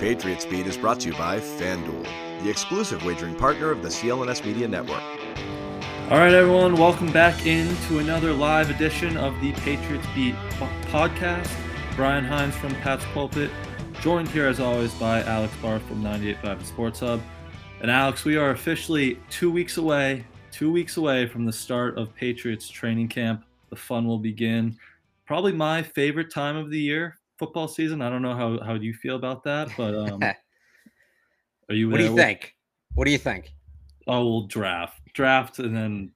[0.00, 4.42] Patriots Beat is brought to you by FanDuel, the exclusive wagering partner of the CLNS
[4.46, 5.02] Media Network.
[6.10, 10.34] All right, everyone, welcome back into another live edition of the Patriots Beat
[10.86, 11.54] podcast.
[11.96, 13.50] Brian Hines from Pat's Pulpit,
[14.00, 17.20] joined here as always by Alex Barth from 98.5 Sports Hub.
[17.82, 22.14] And Alex, we are officially two weeks away, two weeks away from the start of
[22.14, 23.44] Patriots training camp.
[23.68, 24.78] The fun will begin.
[25.26, 28.02] Probably my favorite time of the year, football season.
[28.02, 31.90] I don't know how, how you feel about that, but um, are you?
[31.90, 32.54] What do you think?
[32.94, 33.52] What do you think?
[34.06, 36.12] Oh, we'll draft, draft, and then.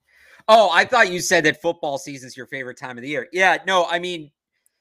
[0.46, 3.28] Oh, I thought you said that football season is your favorite time of the year.
[3.32, 4.30] Yeah, no, I mean,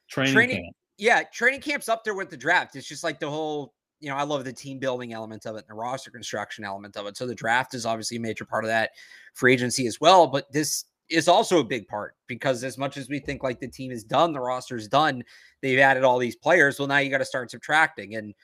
[0.08, 0.72] training, training.
[0.98, 2.76] Yeah, training camp's up there with the draft.
[2.76, 5.60] It's just like the whole you know, I love the team building element of it
[5.60, 7.16] and the roster construction element of it.
[7.16, 8.90] So the draft is obviously a major part of that
[9.32, 10.26] free agency as well.
[10.26, 13.68] But this is also a big part because as much as we think like the
[13.68, 15.22] team is done, the roster is done,
[15.64, 16.78] they've added all these players.
[16.78, 18.16] Well, now you got to start subtracting.
[18.16, 18.34] And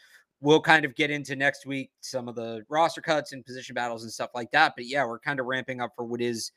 [0.41, 4.05] we'll kind of get into next week some of the roster cuts and position battles
[4.05, 4.73] and stuff like that.
[4.75, 6.51] But yeah, we're kind of ramping up for what is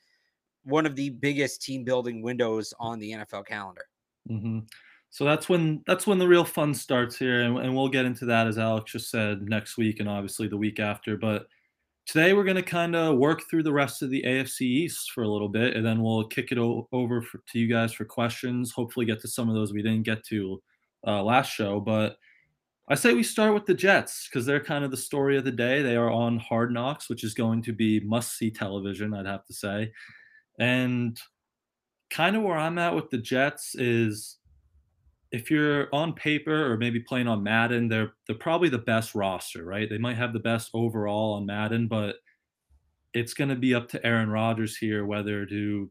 [0.64, 3.86] one of the biggest team building windows on the NFL calendar.
[4.32, 4.60] Mm-hmm.
[5.10, 8.26] So that's when that's when the real fun starts here, and, and we'll get into
[8.26, 11.18] that as Alex just said next week and obviously the week after.
[11.18, 11.46] But
[12.06, 15.24] today we're going to kind of work through the rest of the AFC East for
[15.24, 18.06] a little bit, and then we'll kick it o- over for, to you guys for
[18.06, 18.72] questions.
[18.72, 20.62] Hopefully, get to some of those we didn't get to
[21.08, 21.80] uh, last show.
[21.80, 22.18] But
[22.90, 25.52] I say we start with the Jets because they're kind of the story of the
[25.52, 25.82] day.
[25.82, 29.46] They are on Hard Knocks, which is going to be must see television, I'd have
[29.46, 29.92] to say.
[30.60, 31.18] And
[32.10, 34.38] kind of where I'm at with the Jets is
[35.34, 39.66] if you're on paper or maybe playing on Madden, they're they're probably the best roster,
[39.66, 39.90] right?
[39.90, 42.18] They might have the best overall on Madden, but
[43.14, 45.90] it's going to be up to Aaron Rodgers here whether to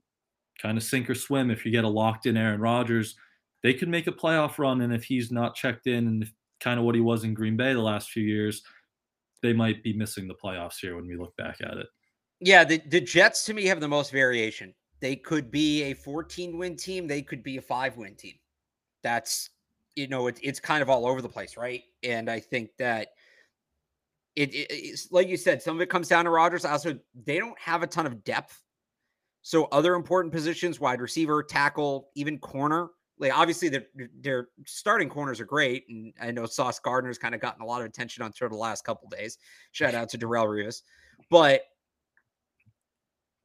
[0.60, 1.50] kind of sink or swim.
[1.50, 3.16] If you get a locked in Aaron Rodgers,
[3.64, 6.86] they could make a playoff run, and if he's not checked in and kind of
[6.86, 8.62] what he was in Green Bay the last few years,
[9.42, 11.88] they might be missing the playoffs here when we look back at it.
[12.38, 14.72] Yeah, the, the Jets to me have the most variation.
[15.00, 18.34] They could be a 14 win team, they could be a five win team
[19.02, 19.50] that's
[19.96, 21.82] you know it, it's kind of all over the place right?
[22.02, 23.08] And i think that
[24.34, 26.64] it, it, it's like you said some of it comes down to rodgers.
[26.64, 28.62] Also they don't have a ton of depth.
[29.42, 33.86] So other important positions wide receiver tackle even corner like obviously their
[34.20, 37.80] their starting corners are great and i know sauce gardner's kind of gotten a lot
[37.80, 39.38] of attention on Twitter the last couple days.
[39.70, 40.82] Shout out to darrelle revis.
[41.30, 41.62] But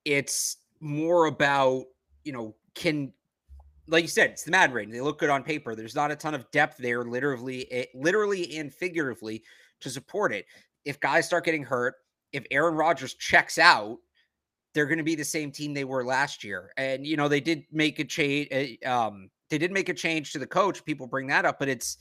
[0.04, 1.86] it's more about
[2.24, 3.14] you know can
[3.88, 4.94] like you said, it's the Madden rating.
[4.94, 5.76] They look good on paper.
[5.76, 9.44] There's not a ton of depth there, literally, eh, literally and figuratively,
[9.82, 10.46] to support it.
[10.86, 11.96] If guys start getting hurt,
[12.34, 13.98] if Aaron Rodgers checks out,
[14.74, 16.72] they're going to be the same team they were last year.
[16.78, 18.48] And you know, they did make a change.
[18.52, 20.84] Eh, um, they did make a change to the coach.
[20.84, 21.98] People bring that up, but it's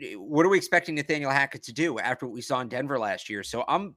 [0.00, 2.98] eh, what are we expecting Nathaniel Hackett to do after what we saw in Denver
[2.98, 3.42] last year?
[3.42, 3.94] So I'm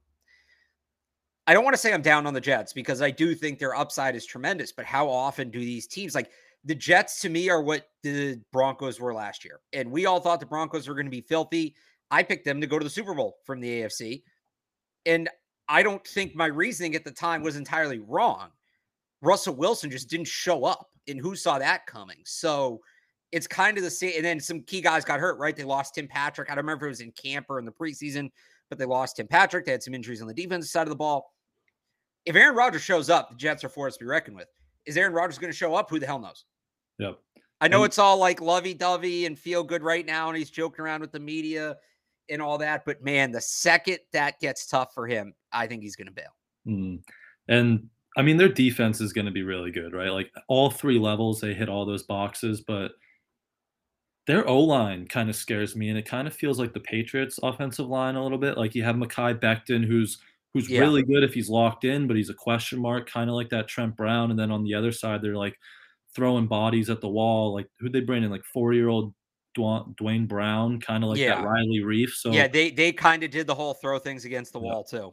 [1.46, 3.74] I don't want to say I'm down on the Jets because I do think their
[3.74, 6.30] upside is tremendous, but how often do these teams like
[6.64, 9.60] the Jets to me are what the Broncos were last year.
[9.72, 11.74] And we all thought the Broncos were going to be filthy.
[12.10, 14.22] I picked them to go to the Super Bowl from the AFC.
[15.06, 15.28] And
[15.68, 18.48] I don't think my reasoning at the time was entirely wrong.
[19.22, 20.88] Russell Wilson just didn't show up.
[21.08, 22.18] And who saw that coming?
[22.24, 22.80] So
[23.32, 24.12] it's kind of the same.
[24.16, 25.56] And then some key guys got hurt, right?
[25.56, 26.50] They lost Tim Patrick.
[26.50, 28.30] I don't remember if it was in camp or in the preseason,
[28.68, 29.64] but they lost Tim Patrick.
[29.64, 31.32] They had some injuries on the defensive side of the ball.
[32.26, 34.48] If Aaron Rodgers shows up, the Jets are forced to be reckoned with.
[34.86, 35.88] Is Aaron Rodgers going to show up?
[35.90, 36.44] Who the hell knows?
[37.00, 37.18] Yep.
[37.60, 40.50] I know and, it's all like lovey dovey and feel good right now, and he's
[40.50, 41.76] joking around with the media
[42.30, 42.84] and all that.
[42.84, 46.34] But man, the second that gets tough for him, I think he's going to bail.
[46.66, 47.00] Mm.
[47.48, 50.10] And I mean, their defense is going to be really good, right?
[50.10, 52.60] Like all three levels, they hit all those boxes.
[52.60, 52.92] But
[54.26, 57.40] their O line kind of scares me, and it kind of feels like the Patriots'
[57.42, 58.56] offensive line a little bit.
[58.56, 60.18] Like you have Mekhi Becton, who's
[60.54, 60.80] who's Yeah.
[60.80, 63.68] really good if he's locked in, but he's a question mark, kind of like that
[63.68, 64.30] Trent Brown.
[64.30, 65.56] And then on the other side, they're like
[66.14, 67.54] throwing bodies at the wall.
[67.54, 69.14] Like who they bring in, like four year old
[69.54, 71.36] Duane Brown, kind of like Yeah.
[71.36, 72.10] that Riley Reiff.
[72.10, 74.66] So yeah, they they kind of did the whole throw things against the Yeah.
[74.66, 75.12] wall too.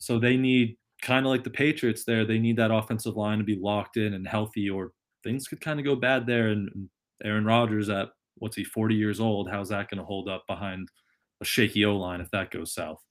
[0.00, 2.24] so they need kind of like the Patriots there.
[2.24, 4.92] They need that offensive line to be locked in and healthy, or
[5.24, 6.48] things could kind of go bad there.
[6.48, 6.88] And, and
[7.24, 9.50] Aaron Rodgers at what's he, 40 years old?
[9.50, 10.88] How's that going to hold up behind
[11.40, 13.02] a shaky O line if that goes south?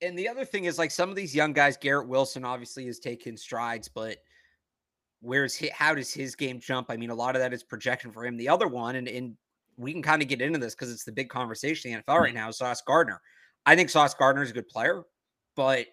[0.00, 2.98] And the other thing is like some of these young guys, Garrett Wilson obviously has
[2.98, 4.18] taken strides, but
[5.22, 6.88] where's he, how does his game jump?
[6.90, 8.36] I mean, a lot of that is projection for him.
[8.36, 9.36] The other one, and, and
[9.78, 12.20] we can kind of get into this because it's the big conversation in the NFL
[12.20, 12.38] right mm-hmm.
[12.38, 13.20] now, is Sauce Gardner.
[13.64, 15.02] I think Sauce Gardner is a good player,
[15.54, 15.86] but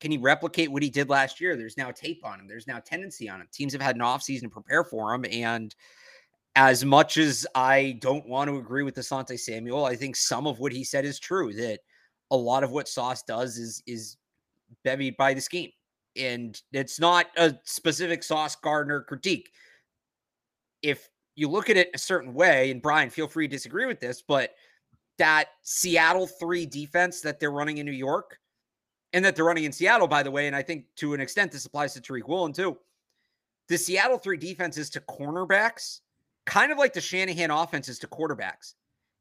[0.00, 1.56] can he replicate what he did last year?
[1.56, 2.48] There's now tape on him.
[2.48, 3.48] There's now tendency on him.
[3.52, 5.24] Teams have had an offseason to prepare for him.
[5.30, 5.74] And
[6.56, 10.58] as much as I don't want to agree with Asante Samuel, I think some of
[10.58, 11.80] what he said is true that
[12.30, 14.16] a lot of what Sauce does is is
[14.84, 15.70] bevied by the scheme.
[16.16, 19.50] And it's not a specific Sauce Gardner critique.
[20.82, 24.00] If you look at it a certain way, and Brian, feel free to disagree with
[24.00, 24.54] this, but
[25.18, 28.38] that Seattle three defense that they're running in New York
[29.12, 31.52] and that they're running in Seattle, by the way, and I think to an extent
[31.52, 32.76] this applies to Tariq Woolen too.
[33.68, 36.00] The Seattle three defenses to cornerbacks,
[36.44, 38.74] kind of like the Shanahan offenses to quarterbacks.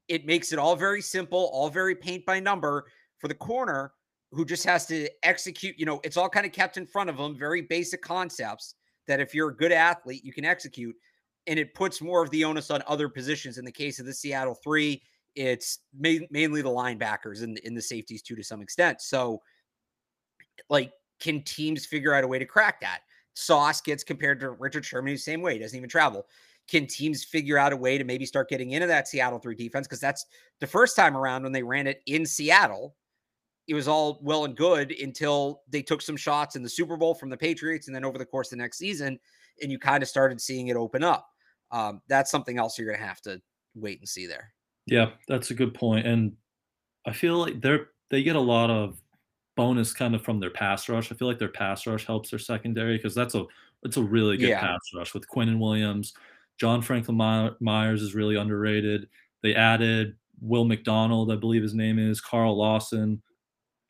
[0.07, 2.85] It makes it all very simple, all very paint by number
[3.19, 3.93] for the corner
[4.31, 5.77] who just has to execute.
[5.77, 8.75] You know, it's all kind of kept in front of them, very basic concepts
[9.07, 10.95] that if you're a good athlete, you can execute.
[11.47, 13.57] And it puts more of the onus on other positions.
[13.57, 15.01] In the case of the Seattle three,
[15.35, 19.01] it's ma- mainly the linebackers and, and the safeties too, to some extent.
[19.01, 19.41] So,
[20.69, 22.99] like, can teams figure out a way to crack that?
[23.33, 26.27] Sauce gets compared to Richard Sherman, the same way, he doesn't even travel.
[26.67, 29.87] Can teams figure out a way to maybe start getting into that Seattle three defense?
[29.87, 30.25] Because that's
[30.59, 32.95] the first time around when they ran it in Seattle.
[33.67, 37.13] It was all well and good until they took some shots in the Super Bowl
[37.13, 39.19] from the Patriots, and then over the course of the next season,
[39.61, 41.27] and you kind of started seeing it open up.
[41.71, 43.41] Um, that's something else you're going to have to
[43.75, 44.51] wait and see there.
[44.87, 46.05] Yeah, that's a good point.
[46.05, 46.33] And
[47.05, 49.01] I feel like they're they get a lot of
[49.55, 51.11] bonus kind of from their pass rush.
[51.11, 53.45] I feel like their pass rush helps their secondary because that's a
[53.83, 54.59] it's a really good Yeah.
[54.59, 56.13] pass rush with Quinnen Williams.
[56.59, 59.07] John Franklin My- Myers is really underrated.
[59.43, 63.21] They added Will McDonald, I believe his name is, Carl Lawson.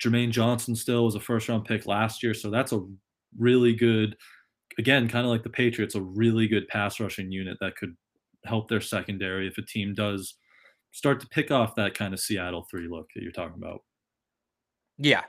[0.01, 2.33] Jermaine Johnson still was a first round pick last year.
[2.33, 2.81] So that's a
[3.37, 4.15] really good,
[4.77, 7.95] again, kind of like the Patriots, a really good pass rushing unit that could
[8.45, 10.35] help their secondary if a team does
[10.91, 13.81] start to pick off that kind of Seattle three look that you're talking about.
[14.97, 15.23] Yeah.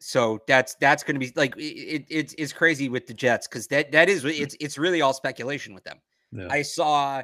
[0.00, 3.48] So that's that's going to be like it, it, it's it's crazy with the Jets
[3.48, 5.98] because that that is it's it's really all speculation with them.
[6.30, 6.48] Yeah.
[6.50, 7.22] I saw,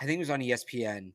[0.00, 1.12] I think it was on ESPN.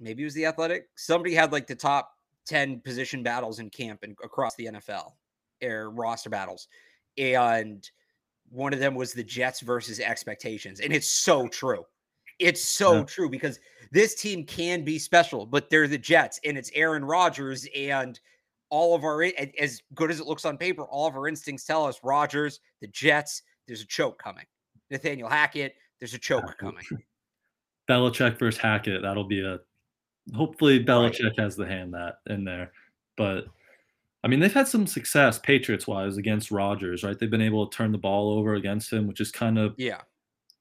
[0.00, 0.88] Maybe it was the Athletic.
[0.96, 2.10] Somebody had like the top
[2.48, 5.12] ten position battles in camp and across the NFL,
[5.62, 6.66] or roster battles,
[7.16, 7.88] and
[8.50, 11.84] one of them was the Jets versus expectations, and it's so true.
[12.38, 13.04] It's so Yeah.
[13.04, 13.58] true because
[13.90, 18.18] this team can be special, but they're the Jets, and it's Aaron Rodgers, and
[18.70, 19.22] all of our
[19.58, 22.86] as good as it looks on paper, all of our instincts tell us Rodgers, the
[22.88, 24.44] Jets, there's a choke coming.
[24.90, 26.84] Nathaniel Hackett, there's a choke coming.
[27.90, 29.02] Belichick versus Hackett.
[29.02, 29.58] That'll be a
[30.34, 32.72] hopefully Belichick has the hand that in there.
[33.16, 33.46] But
[34.24, 37.18] I mean, they've had some success Patriots wise against Rodgers, right?
[37.18, 40.02] They've been able to turn the ball over against him, which is kind of Yeah.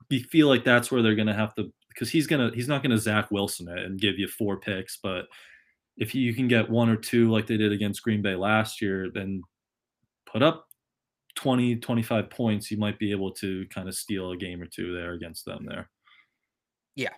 [0.09, 2.97] you feel like that's where they're gonna have to because he's gonna he's not gonna
[2.97, 5.27] Zach Wilson it and give you four picks, but
[5.97, 9.09] if you can get one or two like they did against Green Bay last year,
[9.11, 9.41] then
[10.27, 10.67] put up
[11.35, 14.93] 20, 25 points, you might be able to kind of steal a game or two
[14.93, 15.89] there against them there.
[16.95, 17.13] Yeah.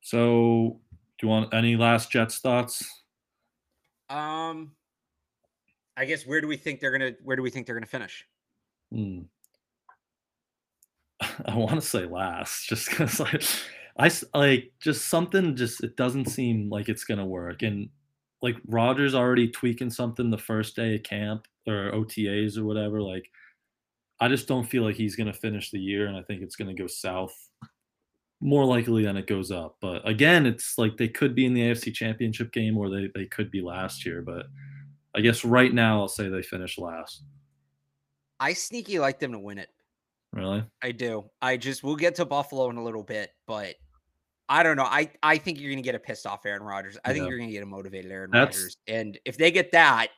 [0.00, 0.80] So,
[1.18, 2.84] do you want any last Jets thoughts?
[4.08, 4.72] Um
[5.96, 8.26] I guess where do we think they're gonna where do we think they're gonna finish?
[8.92, 9.20] Hmm.
[11.46, 13.42] I want to say last, just because like
[13.98, 15.56] I like just something.
[15.56, 17.88] Just it doesn't seem like it's gonna work, and
[18.42, 23.00] like Rodgers already tweaking something the first day of camp or OTAs or whatever.
[23.00, 23.24] Like,
[24.20, 26.74] I just don't feel like he's gonna finish the year, and I think it's gonna
[26.74, 27.34] go south
[28.44, 29.78] more likely than it goes up.
[29.80, 33.24] But again, it's like they could be in the AFC Championship game, or they they
[33.24, 34.20] could be last year.
[34.20, 34.46] But
[35.16, 37.24] I guess right now I'll say they finish last.
[38.38, 39.70] I sneaky like them to win it.
[40.32, 40.62] Really?
[40.82, 41.24] I do.
[41.40, 43.76] I just we'll get to Buffalo in a little bit, but
[44.48, 44.84] I don't know.
[44.84, 46.98] I I think you're gonna get a pissed off Aaron Rodgers.
[47.02, 48.76] I think you're gonna get a motivated Aaron That's- Rodgers.
[48.86, 50.08] And if they get that,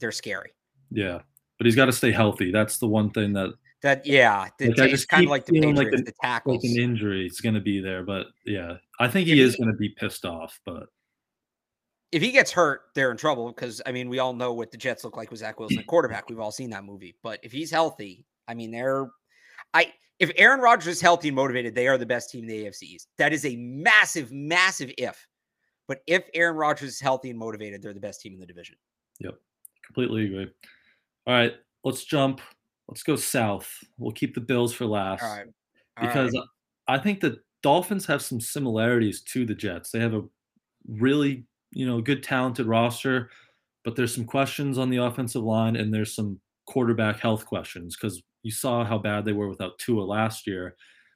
[0.00, 0.50] they're scary.
[0.90, 1.20] Yeah,
[1.56, 2.50] but he's got to stay healthy.
[2.50, 5.46] That's the one thing that That yeah, Like, the, I it's just kind of like
[5.46, 6.62] the feeling like Patriots, an- the tackles.
[6.62, 9.56] Like an injury is going to be there, but yeah, I think If he is
[9.56, 10.60] going to be pissed off.
[10.66, 10.84] But
[12.12, 14.76] if he gets hurt, they're in trouble because I mean we all know what the
[14.76, 16.28] Jets look like with Zach Wilson quarterback.
[16.28, 17.16] We've all seen that movie.
[17.22, 19.08] But if he's healthy, I mean they're
[19.72, 22.64] I if Aaron Rodgers is healthy and motivated, they are the best team in the
[22.66, 23.08] AFC East.
[23.16, 25.26] That is a massive, massive if.
[25.88, 28.76] But if Aaron Rodgers is healthy and motivated, they're the best team in the division.
[29.20, 29.34] Yep,
[29.84, 30.50] completely agree.
[31.26, 32.42] All right, let's jump.
[32.90, 33.72] Let's go south.
[33.98, 35.46] We'll keep the Bills for last All right.
[35.96, 36.44] All because right.
[36.88, 39.92] I think the Dolphins have some similarities to the Jets.
[39.92, 40.22] They have a
[40.88, 43.30] really, you know, good talented roster,
[43.84, 48.22] but there's some questions on the offensive line and there's some quarterback health questions because
[48.42, 50.74] you saw how bad they were without Tua last year.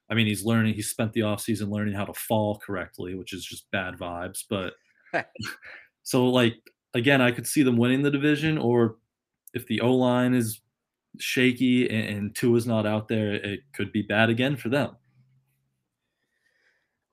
[0.08, 3.44] I mean, he's learning, he spent the offseason learning how to fall correctly, which is
[3.44, 4.44] just bad vibes.
[4.48, 4.74] But
[6.04, 6.54] so, like,
[6.92, 8.96] again, I could see them winning the division, or
[9.54, 10.60] if the O line is
[11.18, 14.96] shaky and, and Tua's not out there, it could be bad again for them.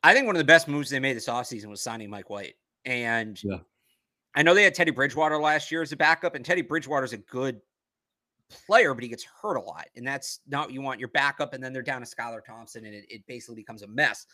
[0.03, 2.55] I think one of the best moves they made this offseason was signing Mike White.
[2.85, 3.57] And Yeah.
[4.33, 7.13] I know they had Teddy Bridgewater last year as a backup, and Teddy Bridgewater is
[7.13, 7.61] a good
[8.49, 9.85] player, but he gets hurt a lot.
[9.95, 11.53] And that's not what you want your backup.
[11.53, 14.25] And then they're down to Skylar Thompson, and it, it basically becomes a mess.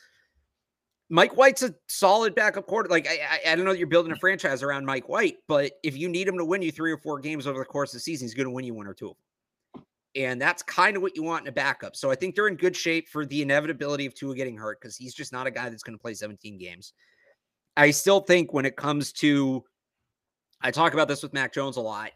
[1.09, 2.89] Mike White's a solid backup quarter.
[2.89, 5.71] Like I, I, I don't know that you're building a franchise around Mike White, but
[5.83, 7.97] if you need him to win you three or four games over the course of
[7.97, 9.07] the season, he's going to win you one or two.
[9.07, 9.17] of them.
[10.15, 11.95] And that's kind of what you want in a backup.
[11.95, 14.95] So I think they're in good shape for the inevitability of Tua getting hurt because
[14.95, 16.93] he's just not a guy that's going to play 17 games.
[17.75, 19.63] I still think when it comes to,
[20.61, 22.11] I talk about this with Mac Jones a lot,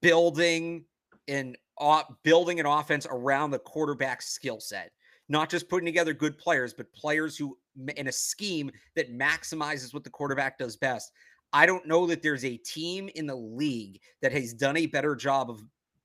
[0.00, 0.84] building
[1.28, 4.92] and uh, building an offense around the quarterback skill set,
[5.28, 7.58] not just putting together good players, but players who
[7.96, 11.12] in a scheme that maximizes what the quarterback does best.
[11.52, 15.16] I don't know that there's a team in the league that has done a better
[15.16, 15.62] job of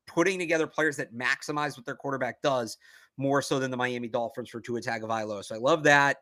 [0.07, 2.77] putting together players that maximize what their quarterback does
[3.17, 5.43] more so than the Miami Dolphins for Tua Tagovailoa.
[5.43, 6.17] So I love that.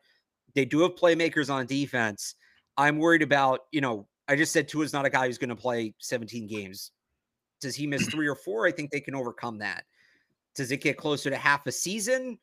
[0.55, 2.35] They do have playmakers on defense.
[2.77, 5.55] I'm worried about, you know, I just said Tua's not a guy who's going to
[5.55, 6.91] play 17 games.
[7.61, 8.67] Does he miss three or four?
[8.67, 9.83] I think they can overcome that.
[10.55, 12.37] Does it get closer to half a season?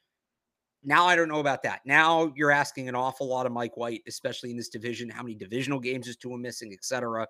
[0.83, 1.81] Now I don't know about that.
[1.85, 5.11] Now you're asking an awful lot of Mike White, especially in this division.
[5.11, 7.27] How many divisional games is Tua missing, et cetera.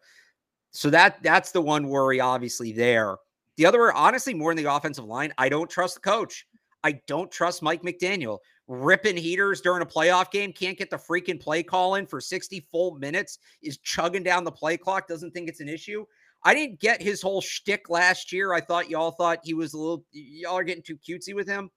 [0.71, 3.17] So that that's the one worry, obviously, there.
[3.61, 6.47] The other, are honestly, more in the offensive line, I don't trust the coach.
[6.83, 8.39] I don't trust Mike McDaniel.
[8.69, 12.67] Ripping heaters during a playoff game, can't get the freaking play call in for 60
[12.73, 16.07] full minutes, is chugging down the play clock, doesn't think it's an issue.
[16.43, 18.55] I didn't get his whole shtick last year.
[18.55, 21.69] I thought y'all thought he was a little, y'all are getting too cutesy with him.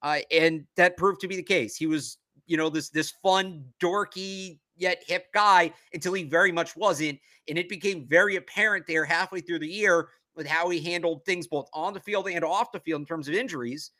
[0.00, 1.76] Uh, and that proved to be the case.
[1.76, 2.16] He was,
[2.46, 7.58] you know, this this fun, dorky yet hip guy until he very much wasn't, and
[7.58, 11.68] it became very apparent there halfway through the year with how he handled things both
[11.72, 13.90] on the field and off the field in terms of injuries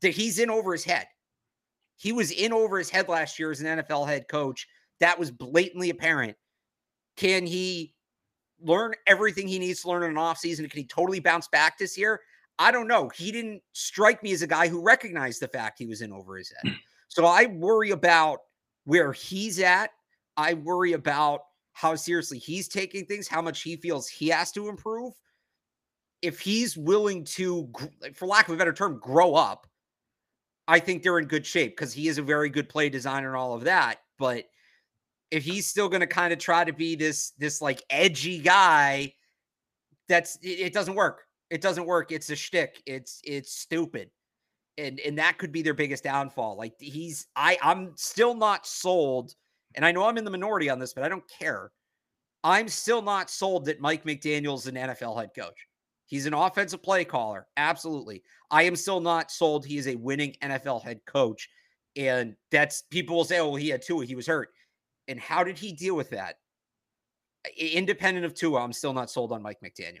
[0.00, 1.06] that he's in over his head.
[1.96, 4.66] He was in over his head last year as an NFL head coach.
[5.00, 6.36] That was blatantly apparent.
[7.16, 7.94] Can he
[8.60, 10.70] learn everything he needs to learn in an offseason?
[10.70, 12.20] Can he totally bounce back this year?
[12.58, 13.10] I don't know.
[13.10, 16.36] He didn't strike me as a guy who recognized the fact he was in over
[16.36, 16.74] his head.
[17.08, 18.40] So I worry about
[18.84, 19.90] where he's at.
[20.36, 21.42] I worry about
[21.72, 25.14] how seriously he's taking things, how much he feels he has to improve.
[26.22, 27.70] If he's willing to,
[28.14, 29.66] for lack of a better term, grow up,
[30.68, 33.36] I think they're in good shape because he is a very good play designer and
[33.36, 33.98] all of that.
[34.18, 34.46] But
[35.30, 39.12] if he's still going to kind of try to be this this like edgy guy,
[40.08, 41.22] that's it, it doesn't work.
[41.50, 42.10] It doesn't work.
[42.10, 42.82] It's a shtick.
[42.86, 44.10] It's it's stupid.
[44.78, 46.56] And and that could be their biggest downfall.
[46.56, 49.34] Like he's I I'm still not sold.
[49.74, 51.70] And I know I'm in the minority on this, but I don't care.
[52.42, 55.66] I'm still not sold that Mike McDaniel's an NFL head coach.
[56.06, 57.46] He's an offensive play caller.
[57.56, 58.22] Absolutely.
[58.50, 61.48] I am still not sold he is a winning NFL head coach.
[61.96, 64.50] And that's people will say, oh, well, he had Tua, he was hurt.
[65.08, 66.36] And how did he deal with that?
[67.56, 70.00] Independent of Tua, I'm still not sold on Mike McDaniel.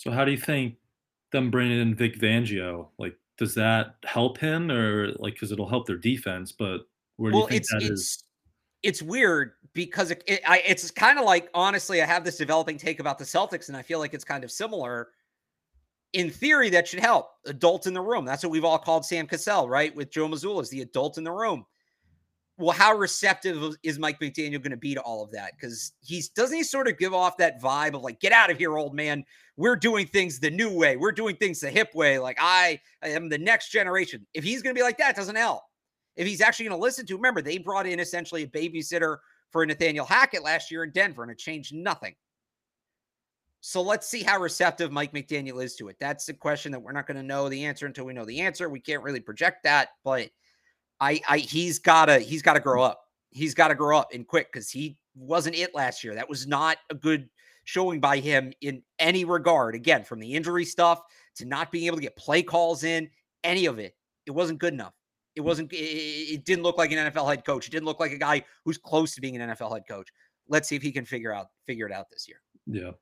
[0.00, 0.76] So how do you think
[1.30, 5.86] them bringing in Vic Fangio, like, does that help him or like, because it'll help
[5.86, 6.88] their defense, but
[7.18, 8.24] where do well, you think it's that it's is?
[8.82, 12.78] it's weird because it, it I, it's kind of like honestly, I have this developing
[12.78, 15.10] take about the Celtics, and I feel like it's kind of similar.
[16.12, 17.30] in theory, that should help.
[17.46, 18.24] Adult in the room.
[18.24, 19.94] That's what we've all called Sam Cassell, right?
[19.94, 21.64] With Joe Mazzulla is the adult in the room.
[22.60, 25.52] Well, how receptive is Mike McDaniel going to be to all of that?
[25.56, 28.58] Because he's doesn't he sort of give off that vibe of like, get out of
[28.58, 29.24] here, old man.
[29.56, 30.96] We're doing things the new way.
[30.96, 32.18] We're doing things the hip way.
[32.18, 34.26] Like I, I am the next generation.
[34.34, 35.62] If he's going to be like that, doesn't help.
[36.16, 39.16] If he's actually going to listen to, remember they brought in essentially a babysitter
[39.50, 42.14] for Nathaniel Hackett last year in Denver, and it changed nothing.
[43.62, 45.96] So let's see how receptive Mike McDaniel is to it.
[45.98, 48.40] That's the question that we're not going to know the answer until we know the
[48.40, 48.68] answer.
[48.68, 50.30] We can't really project that, but
[51.00, 53.00] I, I he's gotta he's gotta grow up.
[53.30, 56.14] He's got to grow up and quick because he wasn't it last year.
[56.14, 57.28] That was not a good
[57.64, 59.74] showing by him in any regard.
[59.74, 61.00] Again, from the injury stuff
[61.36, 63.08] to not being able to get play calls in,
[63.44, 63.94] any of it,
[64.26, 64.94] it wasn't good enough.
[65.36, 65.44] It mm.
[65.44, 65.72] wasn't.
[65.72, 67.68] It, it didn't look like an NFL head coach.
[67.68, 70.08] It didn't look like a guy who's close to being an NFL head coach.
[70.48, 72.38] Let's see if he can figure out figure it out this year.
[72.66, 72.92] Yeah.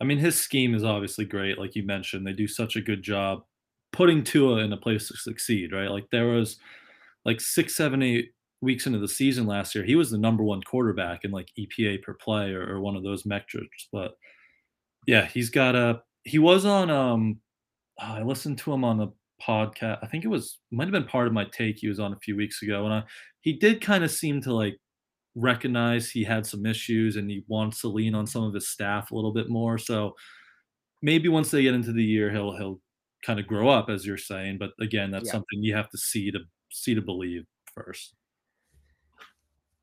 [0.00, 1.58] I mean, his scheme is obviously great.
[1.58, 3.42] Like you mentioned, they do such a good job
[3.92, 5.90] putting Tua in a place to succeed, right?
[5.90, 6.58] Like there was
[7.24, 10.62] like six, seven, eight weeks into the season last year, he was the number one
[10.62, 13.88] quarterback in like EPA per play or, or one of those metrics.
[13.92, 14.12] But
[15.06, 17.40] yeah, he's got a, he was on, um,
[18.00, 19.08] oh, I listened to him on a
[19.42, 19.98] podcast.
[20.02, 22.36] I think it was, might have been Pardon My Take he was on a few
[22.36, 22.84] weeks ago.
[22.84, 23.02] And I,
[23.40, 24.76] he did kind of seem to like
[25.34, 29.10] recognize he had some issues and he wants to lean on some of his staff
[29.10, 29.78] a little bit more.
[29.78, 30.14] So
[31.02, 32.80] maybe once they get into the year, he'll he'll
[33.24, 34.58] kind of grow up, as you're saying.
[34.58, 35.32] But again, that's yeah.
[35.32, 38.14] something you have to see to see to believe first.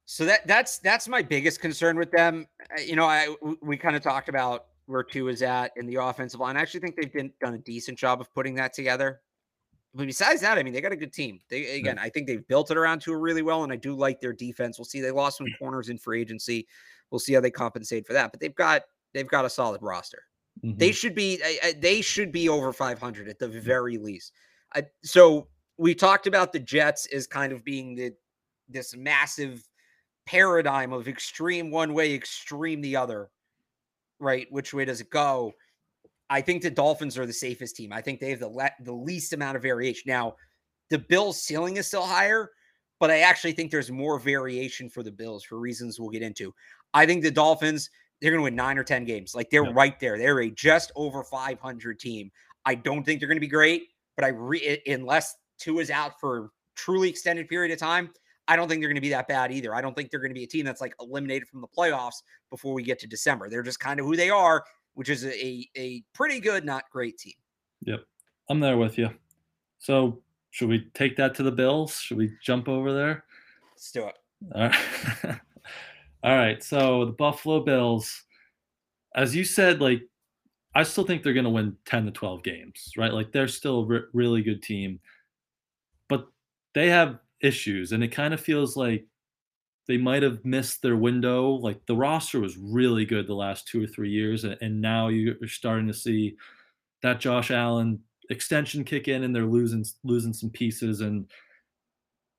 [0.05, 2.47] So that that's that's my biggest concern with them.
[2.83, 6.39] You know, I we kind of talked about where Tua is at in the offensive
[6.39, 6.55] line.
[6.55, 9.19] I actually think they've been, done a decent job of putting that together.
[9.93, 11.41] But besides that, I mean, they got a good team.
[11.49, 14.21] They again, I think they've built it around Tua really well, and I do like
[14.21, 14.79] their defense.
[14.79, 15.01] We'll see.
[15.01, 16.67] They lost some corners in free agency.
[17.11, 18.31] We'll see how they compensate for that.
[18.31, 20.23] But they've got they've got a solid roster.
[20.63, 20.77] Mm-hmm.
[20.77, 21.41] They should be
[21.77, 24.31] they should be over 500 at the very least.
[25.03, 28.13] so we talked about the Jets as kind of being the
[28.69, 29.67] this massive
[30.25, 33.29] paradigm of extreme one way, extreme the other.
[34.19, 34.47] Right?
[34.49, 35.53] Which way does it go?
[36.29, 37.93] I think the Dolphins are the safest team.
[37.93, 40.03] I think they have the le- the least amount of variation.
[40.07, 40.35] Now,
[40.89, 42.49] the Bills' ceiling is still higher,
[42.99, 46.53] but I actually think there's more variation for the Bills for reasons we'll get into.
[46.93, 49.35] I think the Dolphins they're going to win nine or ten games.
[49.35, 49.73] Like they're yeah.
[49.73, 50.17] right there.
[50.17, 52.31] They're a just over 500 team.
[52.65, 56.19] I don't think they're going to be great, but I re- unless Tua is out
[56.19, 58.11] for truly extended period of time,
[58.47, 59.75] I don't think they're going to be that bad either.
[59.75, 62.21] I don't think they're going to be a team that's like eliminated from the playoffs
[62.49, 63.49] before we get to December.
[63.49, 64.63] They're just kind of who they are
[64.97, 67.35] which is a, a pretty good, not great team.
[67.85, 68.03] Yep.
[68.49, 69.11] I'm there with you.
[69.77, 71.99] So should we take that to the Bills?
[71.99, 73.23] Should we jump over there?
[73.75, 74.15] Let's do it.
[74.55, 75.39] All right.
[76.23, 76.63] All right.
[76.63, 78.23] So the Buffalo Bills,
[79.15, 80.01] as you said, like
[80.73, 83.13] I still think they're going to win 10 to 12 games, right?
[83.13, 84.99] Like they're still a re- really good team,
[86.77, 87.91] they have issues.
[87.91, 89.07] And it kind of feels like
[89.87, 91.49] they might have missed their window.
[91.49, 95.35] Like the roster was really good the last two or three years, and now you're
[95.47, 96.35] starting to see
[97.01, 101.01] that Josh Allen extension kick in, and they're losing losing some pieces.
[101.01, 101.25] And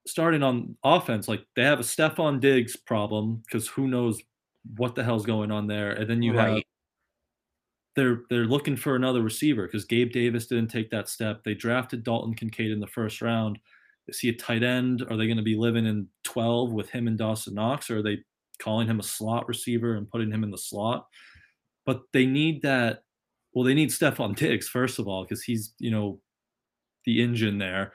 [0.07, 4.23] starting on offense, like they have a Stefon Diggs problem because who knows
[4.77, 5.93] what the hell's going on there.
[5.93, 6.49] And then you right.
[6.49, 6.63] have
[7.97, 11.43] they're they're looking for another receiver because Gabe Davis didn't take that step.
[11.43, 13.59] They drafted Dalton Kincaid in the first round
[14.09, 15.03] is he a tight end?
[15.03, 17.91] Are they going to be living in 12 with him and Dawson Knox?
[17.91, 18.19] Or are they
[18.59, 21.07] calling him a slot receiver and putting him in the slot?
[21.87, 23.03] But they need that.
[23.53, 26.21] Well, they need Stefon Diggs, first of all, because he's, you know,
[27.05, 27.93] the engine there.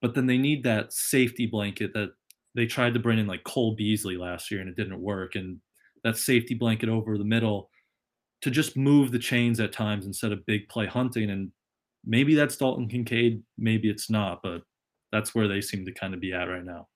[0.00, 2.10] But then they need that safety blanket that
[2.54, 5.34] they tried to bring in like Cole Beasley last year and it didn't work.
[5.34, 5.60] And
[6.04, 7.70] that safety blanket over the middle
[8.42, 11.30] to just move the chains at times instead of big play hunting.
[11.30, 11.50] And
[12.04, 14.62] maybe that's Dalton Kincaid, maybe it's not, but
[15.16, 16.88] that's where they seem to kind of be at right now.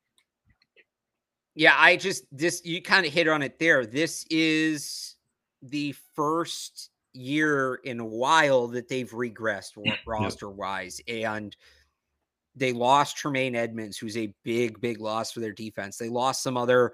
[1.54, 3.86] Yeah, I just this you kind of hit on it there.
[3.86, 5.16] This is
[5.62, 9.72] the first year in a while that they've regressed
[10.06, 11.56] roster wise and
[12.54, 15.96] they lost Tremaine Edmunds who's a big, big loss for their defense.
[15.96, 16.92] They lost some other,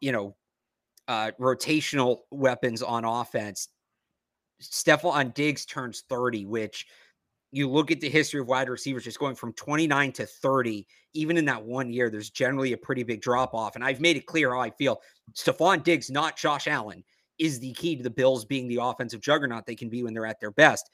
[0.00, 0.34] you know,
[1.06, 3.68] uh, rotational weapons on offense.
[4.60, 6.86] Stefon Diggs turns 30, which
[7.52, 11.36] you look at the history of wide receivers just going from 29 to 30, even
[11.36, 13.76] in that one year, there's generally a pretty big drop off.
[13.76, 15.02] And I've made it clear how I feel.
[15.34, 17.04] Stefon Diggs, not Josh Allen,
[17.38, 20.26] is the key to the Bills being the offensive juggernaut they can be when they're
[20.26, 20.88] at their best.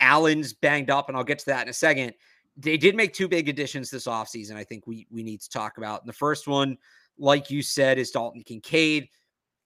[0.00, 2.14] Allen's banged up, and I'll get to that in a second.
[2.56, 5.78] They did make two big additions this offseason, I think we we need to talk
[5.78, 6.00] about.
[6.00, 6.76] And the first one,
[7.18, 9.08] like you said, is Dalton Kincaid.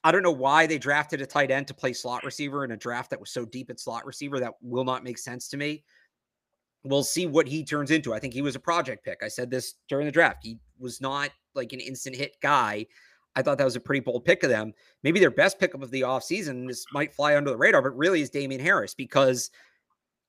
[0.07, 2.77] I don't know why they drafted a tight end to play slot receiver in a
[2.77, 4.39] draft that was so deep at slot receiver.
[4.39, 5.83] That will not make sense to me.
[6.85, 8.15] We'll see what he turns into.
[8.15, 9.25] I think he was a project pick.
[9.25, 10.45] I said this during the draft.
[10.45, 12.87] He was not like an instant hit guy.
[13.35, 14.73] I thought that was a pretty bold pick of them.
[15.03, 16.69] Maybe their best pickup of the offseason.
[16.69, 19.51] This might fly under the radar, but really is Damien Harris because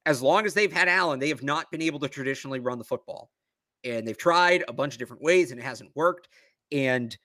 [0.07, 2.83] as long as they've had Allen, they have not been able to traditionally run the
[2.83, 3.29] football.
[3.83, 6.29] And they've tried a bunch of different ways and it hasn't worked.
[6.71, 7.15] And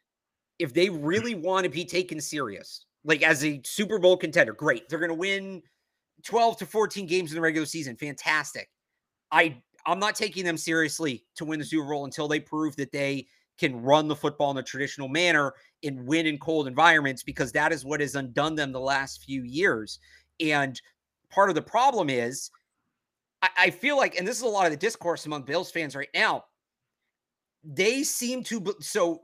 [0.62, 4.88] if they really want to be taken serious, like as a Super Bowl contender, great.
[4.88, 5.60] They're going to win
[6.22, 7.96] 12 to 14 games in the regular season.
[7.96, 8.70] Fantastic.
[9.32, 12.92] I I'm not taking them seriously to win the Super Bowl until they prove that
[12.92, 13.26] they
[13.58, 17.72] can run the football in a traditional manner and win in cold environments because that
[17.72, 19.98] is what has undone them the last few years.
[20.38, 20.80] And
[21.28, 22.52] part of the problem is,
[23.42, 25.96] I, I feel like, and this is a lot of the discourse among Bills fans
[25.96, 26.44] right now,
[27.64, 28.76] they seem to.
[28.78, 29.22] So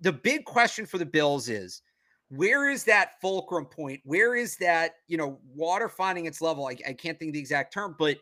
[0.00, 1.82] the big question for the Bills is
[2.28, 4.00] where is that fulcrum point?
[4.04, 6.66] Where is that, you know, water finding its level?
[6.66, 8.16] I, I can't think the exact term, but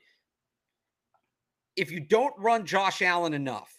[1.77, 3.73] if you don't run Josh Allen enough,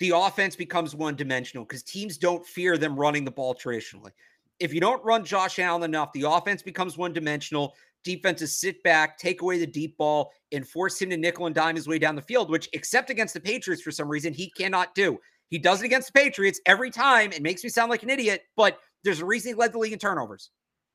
[0.00, 4.10] the offense becomes one dimensional because teams don't fear them running the ball traditionally.
[4.58, 7.74] If you don't run Josh Allen enough, the offense becomes one dimensional.
[8.02, 11.76] Defenses sit back, take away the deep ball, and force him to nickel and dime
[11.76, 14.94] his way down the field, which, except against the Patriots for some reason, he cannot
[14.94, 15.18] do.
[15.50, 17.32] He does it against the Patriots every time.
[17.32, 19.92] It makes me sound like an idiot, but there's a reason he led the league
[19.92, 20.50] in turnovers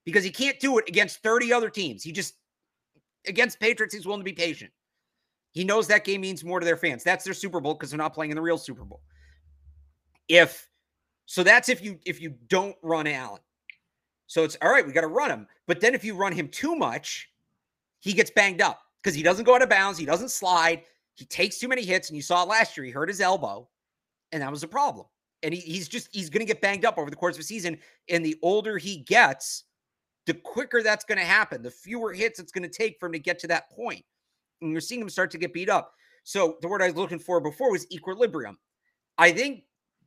[0.06, 2.04] because he can't do it against 30 other teams.
[2.04, 2.36] He just,
[3.28, 4.72] against Patriots, he's willing to be patient.
[5.52, 7.04] He knows that game means more to their fans.
[7.04, 9.02] That's their Super Bowl because they're not playing in the real Super Bowl.
[10.28, 10.68] If
[11.26, 13.42] so, that's if you if you don't run Allen.
[14.28, 14.86] So it's all right.
[14.86, 15.48] We got to run him.
[15.68, 17.30] But then if you run him too much,
[18.00, 19.98] he gets banged up because he doesn't go out of bounds.
[19.98, 20.82] He doesn't slide.
[21.16, 22.10] He takes too many hits.
[22.10, 22.86] And you saw last year.
[22.86, 23.70] He hurt his elbow,
[24.36, 25.06] and that was a problem.
[25.44, 27.44] And he, he's just he's going to get banged up over the course of a
[27.44, 27.78] season.
[28.10, 29.64] And the older he gets,
[30.26, 31.62] the quicker that's going to happen.
[31.62, 34.04] The fewer hits it's going to take for him to get to that point.
[34.62, 35.94] and you're seeing him start to get beat up.
[36.24, 38.58] So the word I was looking for before was equilibrium.
[39.18, 39.64] I think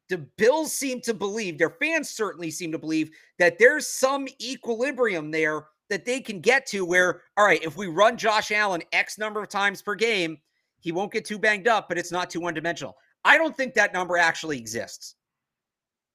[0.08, 5.30] the Bills seem to believe, their fans certainly seem to believe that there's some equilibrium
[5.30, 9.16] there that they can get to where, all right, if we run Josh Allen X
[9.16, 10.38] number of times per game,
[10.80, 12.96] he won't get too banged up, but it's not too one dimensional.
[13.28, 15.14] I don't think that number actually exists.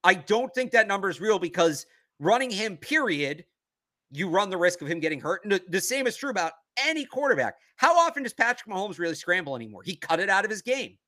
[0.02, 1.86] I don't think that number is real because
[2.18, 3.44] running him, period,
[4.10, 5.44] you run the risk of him getting hurt.
[5.44, 7.54] And the, same is true about any quarterback.
[7.76, 9.82] How often does Patrick Mahomes really scramble anymore?
[9.84, 10.98] He cut it out of his game.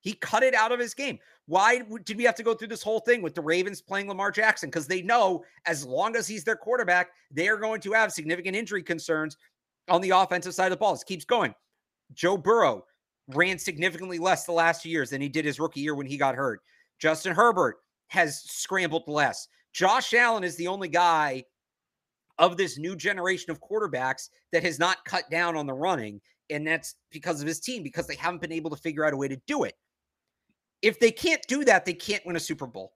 [0.00, 1.18] He cut it out of his game.
[1.46, 4.30] Why did we have to go through this whole thing with the Ravens playing Lamar
[4.30, 4.68] Jackson?
[4.68, 8.54] Because they know as long as he's their quarterback, they are going to have significant
[8.54, 9.38] injury concerns
[9.88, 10.92] on the offensive side of the ball.
[10.92, 11.54] It keeps going.
[12.12, 12.84] Joe Burrow
[13.34, 16.16] ran significantly less the last two years than he did his rookie year when he
[16.16, 16.60] got hurt.
[16.98, 17.76] Justin Herbert
[18.08, 19.48] has scrambled less.
[19.72, 21.44] Josh Allen is the only guy
[22.38, 26.20] of this new generation of quarterbacks that has not cut down on the running.
[26.48, 29.16] And that's because of his team, because they haven't been able to figure out a
[29.16, 29.74] way to do it.
[30.82, 32.94] If they can't do that, they can't win a Super Bowl.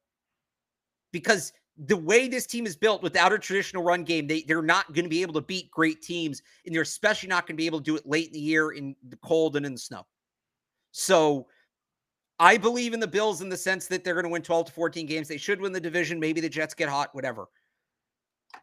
[1.12, 4.92] Because the way this team is built without a traditional run game, they, they're not
[4.92, 6.42] going to be able to beat great teams.
[6.64, 8.72] And they're especially not going to be able to do it late in the year
[8.72, 10.06] in the cold and in the snow.
[10.96, 11.48] So
[12.38, 14.72] I believe in the Bills in the sense that they're going to win 12 to
[14.72, 15.26] 14 games.
[15.26, 16.20] They should win the division.
[16.20, 17.48] Maybe the Jets get hot, whatever.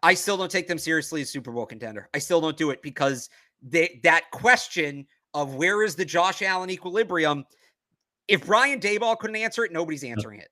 [0.01, 2.07] I still don't take them seriously as Super Bowl contender.
[2.13, 3.29] I still don't do it because
[3.61, 7.43] they, that question of where is the Josh Allen equilibrium,
[8.29, 10.47] if Brian Daboll couldn't answer it, nobody's answering it.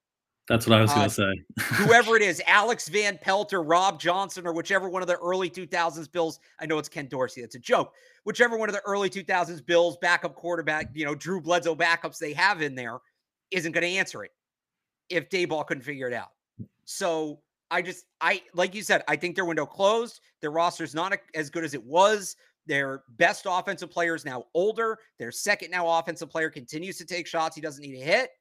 [0.49, 1.43] That's what I was going to uh, say.
[1.75, 5.47] whoever it is, Alex Van Pelt or Rob Johnson or whichever one of the early
[5.47, 6.39] 2000s Bills.
[6.59, 7.41] I know it's Ken Dorsey.
[7.41, 7.93] That's a joke.
[8.23, 12.33] Whichever one of the early 2000s Bills backup quarterback, you know, Drew Bledsoe backups they
[12.33, 12.97] have in there
[13.51, 14.31] isn't going to answer it
[15.09, 16.29] if Daboll couldn't figure it out.
[16.83, 20.19] So I just, I like you said, I think their window closed.
[20.41, 22.35] Their roster is not a, as good as it was.
[22.65, 24.97] Their best offensive player is now older.
[25.19, 27.55] Their second now offensive player continues to take shots.
[27.55, 28.31] He doesn't need a hit.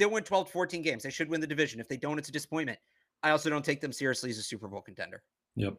[0.00, 1.04] They'll win 12 to 14 games.
[1.04, 1.78] They should win the division.
[1.78, 2.78] If they don't, it's a disappointment.
[3.22, 5.22] I also don't take them seriously as a Super Bowl contender.
[5.54, 5.74] Yep.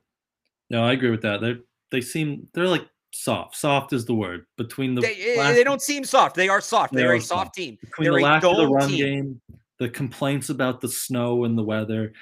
[0.69, 1.41] No, I agree with that.
[1.41, 1.55] They
[1.91, 3.57] they seem they're like soft.
[3.57, 5.01] Soft is the word between the.
[5.01, 6.35] They, eh, last, they don't seem soft.
[6.35, 6.93] They are soft.
[6.93, 7.77] They, they are, a soft, soft team.
[7.81, 8.99] Between they're the lack of the run team.
[8.99, 9.41] game
[9.81, 12.13] the complaints about the snow and the weather.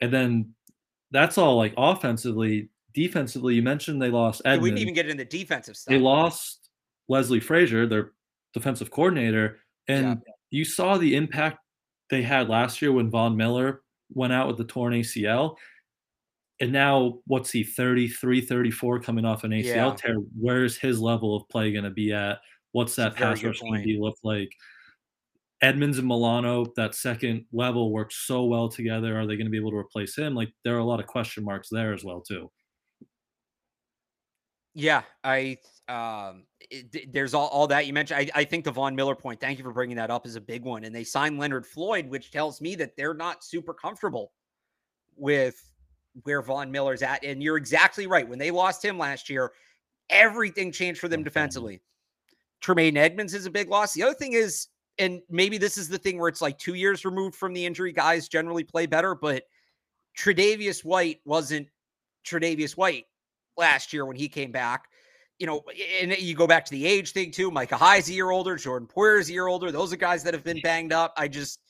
[0.00, 0.52] And then
[1.12, 2.70] that's all like offensively.
[2.92, 4.62] Defensively, you mentioned they lost Edmund.
[4.62, 5.92] we didn't even get into the defensive stuff.
[5.92, 6.70] They lost
[7.08, 8.10] Leslie Frazier, their
[8.52, 9.60] defensive coordinator.
[9.86, 10.33] And yeah.
[10.54, 11.58] You saw the impact
[12.10, 15.56] they had last year when Von Miller went out with the torn ACL.
[16.60, 19.94] And now, what's he, 33, 34 coming off an ACL yeah.
[19.96, 20.14] tear?
[20.38, 22.38] Where's his level of play going to be at?
[22.70, 24.52] What's that pass rush going to be look like?
[25.60, 29.18] Edmunds and Milano, that second level works so well together.
[29.18, 30.36] Are they going to be able to replace him?
[30.36, 32.48] Like there are a lot of question marks there as well too.
[34.72, 38.20] Yeah, I um, it, there's all, all that you mentioned.
[38.20, 40.40] I, I think the Von Miller point, thank you for bringing that up, is a
[40.40, 40.84] big one.
[40.84, 44.32] And they signed Leonard Floyd, which tells me that they're not super comfortable
[45.16, 45.70] with
[46.22, 47.24] where Von Miller's at.
[47.24, 48.26] And you're exactly right.
[48.26, 49.52] When they lost him last year,
[50.10, 51.80] everything changed for them defensively.
[52.60, 53.92] Tremaine Edmunds is a big loss.
[53.92, 54.68] The other thing is,
[54.98, 57.92] and maybe this is the thing where it's like two years removed from the injury,
[57.92, 59.42] guys generally play better, but
[60.16, 61.68] Tre'Davious White wasn't
[62.24, 63.06] Tre'Davious White
[63.56, 64.88] last year when he came back
[65.38, 65.62] you know,
[66.00, 67.50] and you go back to the age thing too.
[67.50, 69.72] Micah Hyde's a year older, Jordan Poyer's a year older.
[69.72, 71.12] Those are guys that have been banged up.
[71.16, 71.60] I just,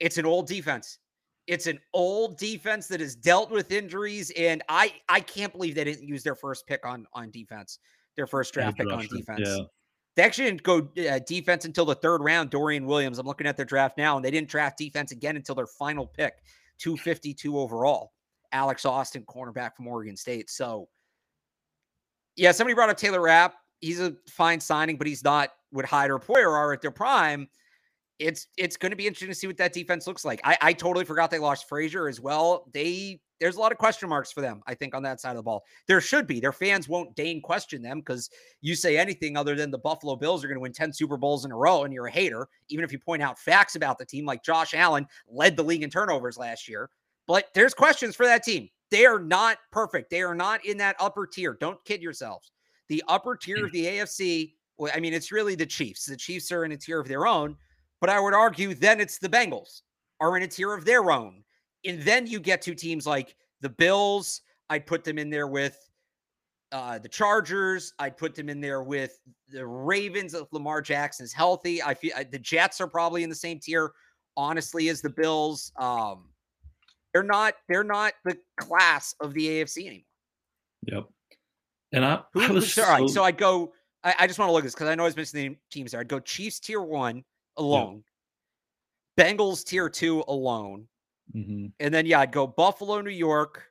[0.00, 0.98] it's an old defense.
[1.46, 5.84] It's an old defense that has dealt with injuries, and I I can't believe they
[5.84, 7.80] didn't use their first pick on on defense,
[8.16, 9.40] their first draft pick on defense.
[9.44, 9.64] Yeah.
[10.14, 12.50] They actually didn't go uh, defense until the third round.
[12.50, 13.18] Dorian Williams.
[13.18, 16.06] I'm looking at their draft now, and they didn't draft defense again until their final
[16.06, 16.34] pick,
[16.78, 18.12] 252 overall.
[18.52, 20.50] Alex Austin, cornerback from Oregon State.
[20.50, 20.88] So
[22.36, 23.54] yeah, somebody brought up Taylor Rapp.
[23.80, 27.48] He's a fine signing, but he's not what Hyde or Poyer are at their prime.
[28.18, 30.40] It's it's going to be interesting to see what that defense looks like.
[30.44, 32.70] I, I totally forgot they lost Frazier as well.
[32.72, 35.36] They there's a lot of question marks for them, I think, on that side of
[35.36, 35.64] the ball.
[35.88, 36.38] There should be.
[36.38, 40.44] Their fans won't deign question them because you say anything other than the Buffalo Bills
[40.44, 42.84] are going to win 10 Super Bowls in a row and you're a hater, even
[42.84, 45.90] if you point out facts about the team, like Josh Allen led the league in
[45.90, 46.88] turnovers last year.
[47.26, 48.68] But there's questions for that team.
[48.92, 50.10] They are not perfect.
[50.10, 51.56] They are not in that upper tier.
[51.58, 52.52] Don't kid yourselves.
[52.90, 56.04] The upper tier of the AFC, well, I mean, it's really the Chiefs.
[56.04, 57.56] The Chiefs are in a tier of their own,
[58.02, 59.80] but I would argue then it's the Bengals
[60.20, 61.42] are in a tier of their own.
[61.86, 64.42] And then you get to teams like the Bills.
[64.68, 65.78] I'd put them in there with
[66.70, 67.94] uh, the Chargers.
[67.98, 71.82] I'd put them in there with the Ravens if Lamar Jackson's healthy.
[71.82, 73.92] I feel the Jets are probably in the same tier,
[74.36, 75.72] honestly, as the Bills.
[75.78, 76.28] Um,
[77.12, 80.04] they're not they're not the class of the AFC anymore.
[80.86, 81.04] Yep.
[81.92, 83.08] And I, Who, I was so, all right.
[83.08, 83.72] So I'd go.
[84.02, 85.56] I, I just want to look at this because I know I was missing the
[85.70, 86.00] teams there.
[86.00, 87.22] I'd go Chiefs tier one
[87.56, 88.02] alone,
[89.18, 90.88] Bengals tier two alone,
[91.34, 91.66] mm-hmm.
[91.78, 93.64] and then yeah, I'd go Buffalo, New York,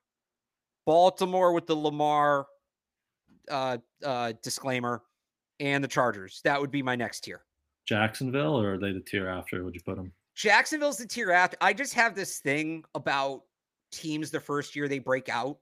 [0.85, 2.45] Baltimore with the Lamar
[3.49, 5.01] uh, uh, disclaimer,
[5.59, 6.41] and the Chargers.
[6.43, 7.41] That would be my next tier.
[7.87, 9.63] Jacksonville, or are they the tier after?
[9.63, 10.13] Would you put them?
[10.35, 11.57] Jacksonville's the tier after.
[11.61, 13.43] I just have this thing about
[13.91, 15.57] teams the first year they break out.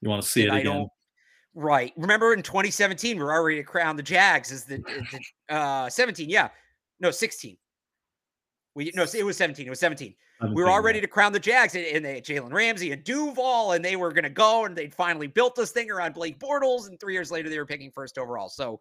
[0.00, 0.72] You want to see it I again.
[0.72, 0.88] Don't,
[1.54, 1.92] right.
[1.96, 6.28] Remember in 2017, we are already crowned the Jags as the, the uh 17.
[6.28, 6.48] Yeah.
[7.00, 7.56] No, 16.
[8.74, 9.66] We no, it was 17.
[9.66, 10.14] It was 17.
[10.54, 13.72] We were all ready to crown the Jags, and, and they Jalen Ramsey and Duval,
[13.72, 16.88] and they were going to go, and they'd finally built this thing around Blake Bortles,
[16.88, 18.48] and three years later they were picking first overall.
[18.48, 18.80] So,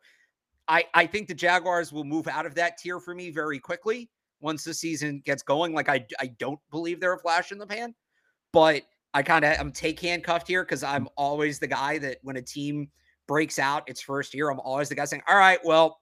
[0.70, 4.10] I I think the Jaguars will move out of that tier for me very quickly
[4.42, 5.74] once the season gets going.
[5.74, 7.94] Like I I don't believe they're a flash in the pan,
[8.52, 12.38] but I kind of I'm take handcuffed here because I'm always the guy that when
[12.38, 12.90] a team
[13.28, 16.00] breaks out its first year, I'm always the guy saying, "All right, well,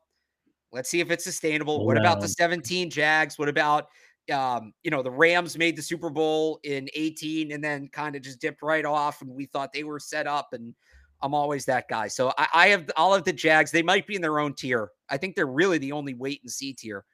[0.71, 3.37] let's see if it's sustainable." What about the 17 Jags?
[3.37, 3.87] What about
[4.31, 8.21] um, you know, the Rams made the Super Bowl in 18 and then kind of
[8.21, 10.49] just dipped right off, and we thought they were set up.
[10.51, 10.73] And
[11.21, 12.07] I'm always that guy.
[12.07, 13.71] So I, I have all of the Jags.
[13.71, 14.91] They might be in their own tier.
[15.09, 17.05] I think they're really the only wait and see tier.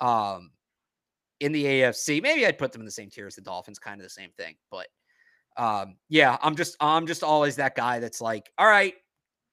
[0.00, 0.50] Um,
[1.40, 2.22] in the AFC.
[2.22, 4.30] Maybe I'd put them in the same tier as the Dolphins, kind of the same
[4.36, 4.54] thing.
[4.70, 4.88] But
[5.56, 8.94] um, yeah, I'm just I'm just always that guy that's like, all right,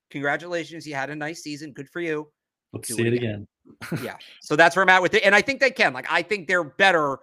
[0.09, 2.29] congratulations, you had a nice season, good for you.
[2.71, 3.47] Let's Do see it again.
[3.91, 4.05] again.
[4.05, 5.93] yeah, so that's where I'm at with it, and I think they can.
[5.93, 7.19] Like, I think they're better.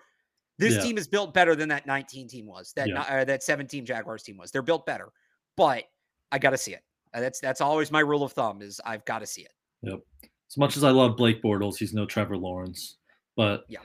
[0.59, 0.81] This yeah.
[0.83, 2.73] team is built better than that 19 team was.
[2.75, 3.01] That yeah.
[3.03, 4.51] uh, that 17 Jaguars team was.
[4.51, 5.11] They're built better,
[5.57, 5.85] but
[6.31, 6.83] I got to see it.
[7.13, 9.53] Uh, that's that's always my rule of thumb is I've got to see it.
[9.83, 10.01] Yep.
[10.23, 12.97] As much as I love Blake Bortles, he's no Trevor Lawrence,
[13.37, 13.81] but yeah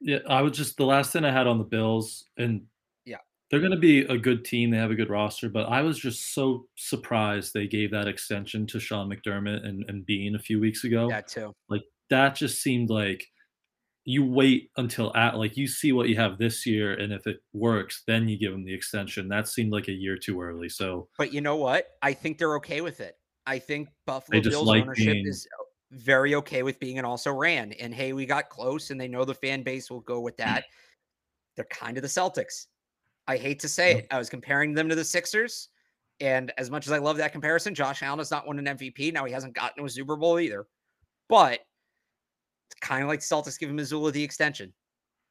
[0.00, 2.62] yeah, I was just the last thing I had on the Bills, and
[3.04, 3.18] yeah,
[3.50, 4.70] they're going to be a good team.
[4.70, 8.66] They have a good roster, but I was just so surprised they gave that extension
[8.68, 11.08] to Sean McDermott and, and Beane a few weeks ago.
[11.08, 11.52] That too.
[11.68, 13.26] Like that just seemed like
[14.04, 17.38] you wait until at like you see what you have this year, and if it
[17.52, 19.28] works, then you give them the extension.
[19.28, 20.68] That seemed like a year too early.
[20.68, 21.88] So, but you know what?
[22.02, 23.16] I think they're okay with it.
[23.46, 25.46] I think Buffalo Bills like ownership being, is
[25.90, 27.72] very okay with being an also ran.
[27.72, 30.44] And hey, we got close, and they know the fan base will go with mm.
[30.44, 30.64] that.
[31.56, 32.66] They're kind of the Celtics.
[33.26, 34.06] I hate to say it.
[34.10, 35.68] I was comparing them to the Sixers.
[36.20, 39.12] And as much as I love that comparison, Josh Allen has not won an MVP.
[39.12, 40.66] Now he hasn't gotten to a Super Bowl either.
[41.28, 41.60] But
[42.66, 44.72] it's kind of like the Celtics giving Mazzulla the extension.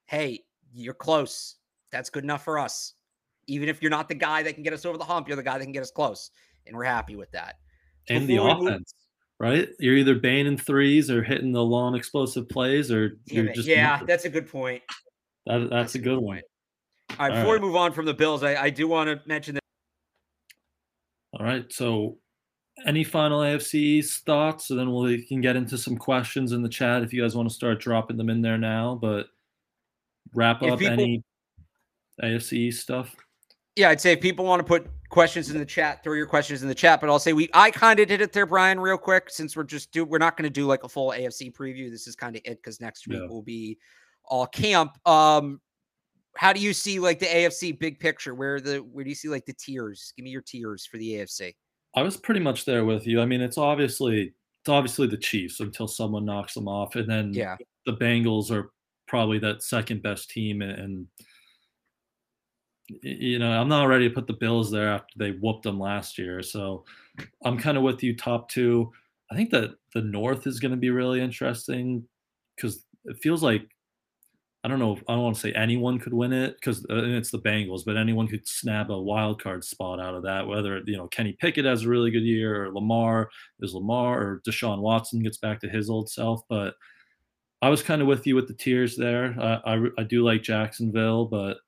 [0.06, 1.56] Hey, you're close.
[1.92, 2.94] That's good enough for us.
[3.48, 5.44] Even if you're not the guy that can get us over the hump, you're the
[5.44, 6.32] guy that can get us close.
[6.66, 7.56] And we're happy with that.
[8.10, 8.94] And the offense.
[9.40, 9.70] Right?
[9.80, 14.02] You're either baiting threes or hitting the long explosive plays, or you're just yeah.
[14.06, 14.84] That's a good point.
[15.46, 16.36] That, that's, that's, a good, good one.
[16.38, 16.46] Point.
[17.20, 17.62] All right, before right.
[17.62, 19.64] we move on from the Bills, I, I do want to mention that.
[21.34, 22.18] All right, so
[22.86, 24.68] any final AFC thoughts?
[24.68, 27.50] So then we can get into some questions in the chat if you guys want
[27.50, 28.98] to start dropping them in there now.
[29.00, 29.28] But
[30.34, 31.24] wrap up people, any
[32.22, 33.16] AFC stuff.
[33.78, 36.64] Yeah, I'd say if people want to put questions in the chat, throw your questions
[36.64, 37.00] in the chat.
[37.00, 39.64] But I'll say we I kind of did it there, Brian, real quick, since we're
[39.64, 41.92] just do we're not going to do like a full AFC preview.
[41.92, 43.28] This is kind of it because next week yeah.
[43.28, 43.78] will be
[44.26, 44.98] all camp.
[45.08, 45.62] Um,
[46.36, 48.34] how do you see like the AFC big picture?
[48.34, 50.12] Where the where do you see like the tiers?
[50.18, 51.54] Give me your tiers for the AFC.
[51.96, 53.22] I was pretty much there with you.
[53.22, 57.34] I mean, it's obviously it's obviously the Chiefs until someone knocks them off, and then
[57.34, 57.58] yeah.
[57.86, 58.72] the Bengals are
[59.08, 61.08] probably that second best team, and
[62.88, 66.18] you know I'm not ready to put the Bills there after they whooped them last
[66.18, 66.42] year.
[66.42, 66.86] So
[67.44, 68.92] I'm kind of with you, top two.
[69.32, 72.04] I think that the North is going to be really interesting
[72.56, 73.70] because it feels like
[74.64, 74.98] I don't know.
[75.08, 77.96] I don't want to say anyone could win it because uh, it's the Bengals, but
[77.96, 80.48] anyone could snap a wild card spot out of that.
[80.48, 83.30] Whether you know Kenny Pickett has a really good year, or Lamar
[83.62, 86.42] is Lamar, or Deshaun Watson gets back to his old self.
[86.50, 86.74] But
[87.62, 89.36] I was kind of with you with the tiers there.
[89.40, 91.60] Uh, I I do like Jacksonville, but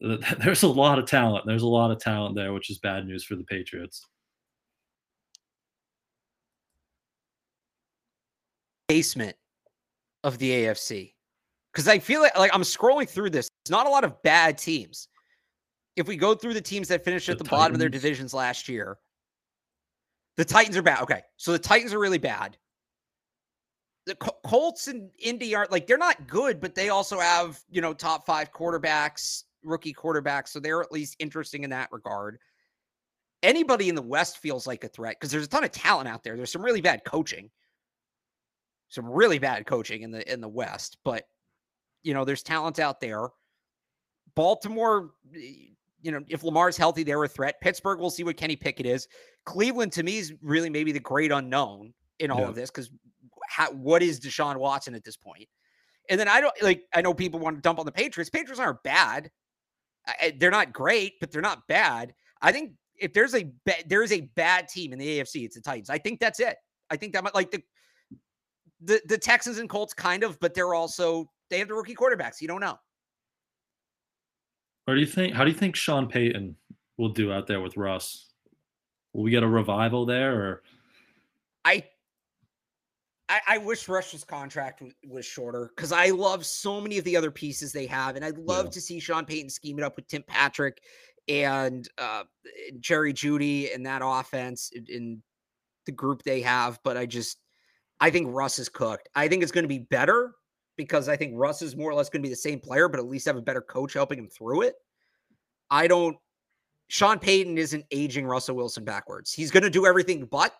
[0.38, 1.44] there's a lot of talent.
[1.46, 4.06] There's a lot of talent there, which is bad news for the Patriots.
[8.88, 9.36] Basement
[10.24, 11.12] of the AFC
[11.72, 13.48] because I feel like, like I'm scrolling through this.
[13.62, 15.08] It's not a lot of bad teams.
[15.96, 17.58] If we go through the teams that finished the at the Titans.
[17.58, 18.98] bottom of their divisions last year,
[20.36, 21.02] the Titans are bad.
[21.02, 22.56] Okay, so the Titans are really bad.
[24.06, 27.92] The Colts and Indy aren't like they're not good, but they also have you know
[27.92, 32.38] top five quarterbacks, rookie quarterbacks, so they're at least interesting in that regard.
[33.42, 36.22] Anybody in the West feels like a threat because there's a ton of talent out
[36.22, 36.36] there.
[36.36, 37.50] There's some really bad coaching,
[38.88, 41.24] some really bad coaching in the in the West, but
[42.02, 43.28] you know, there's talent out there.
[44.34, 47.60] Baltimore, you know, if Lamar's healthy, they're a threat.
[47.60, 49.08] Pittsburgh, we'll see what Kenny Pickett is.
[49.44, 52.48] Cleveland, to me, is really maybe the great unknown in all yeah.
[52.48, 52.90] of this because
[53.72, 55.48] what is Deshaun Watson at this point?
[56.08, 58.30] And then I don't like, I know people want to dump on the Patriots.
[58.30, 59.30] Patriots aren't bad.
[60.38, 62.14] They're not great, but they're not bad.
[62.42, 65.56] I think if there's a ba- there is a bad team in the AFC, it's
[65.56, 65.90] the Titans.
[65.90, 66.56] I think that's it.
[66.90, 67.62] I think that might like the
[68.82, 72.40] the the Texans and Colts kind of, but they're also they have the rookie quarterbacks.
[72.40, 72.78] You don't know.
[74.84, 75.34] What do you think?
[75.34, 76.56] How do you think Sean Payton
[76.96, 78.26] will do out there with Russ?
[79.12, 80.62] Will we get a revival there, or?
[81.64, 81.84] I
[83.30, 87.16] I, I, wish Russ's contract w- was shorter because I love so many of the
[87.16, 88.70] other pieces they have, and I'd love yeah.
[88.72, 90.82] to see Sean Payton scheme it up with Tim Patrick
[91.28, 92.24] and uh,
[92.80, 95.22] Jerry Jeudy and that offense in, in
[95.86, 96.80] the group they have.
[96.82, 97.38] But I just,
[98.00, 99.08] I think Russ is cooked.
[99.14, 100.32] I think it's going to be better
[100.76, 102.98] because I think Russ is more or less going to be the same player, but
[102.98, 104.74] at least have a better coach helping him through it.
[105.70, 106.16] I don't.
[106.88, 109.32] Sean Payton isn't aging Russell Wilson backwards.
[109.32, 110.52] He's going to do everything but.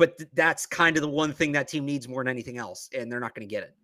[0.00, 2.88] But th- that's kind of the one thing that team needs more than anything else,
[2.96, 3.76] and they're not going to get it.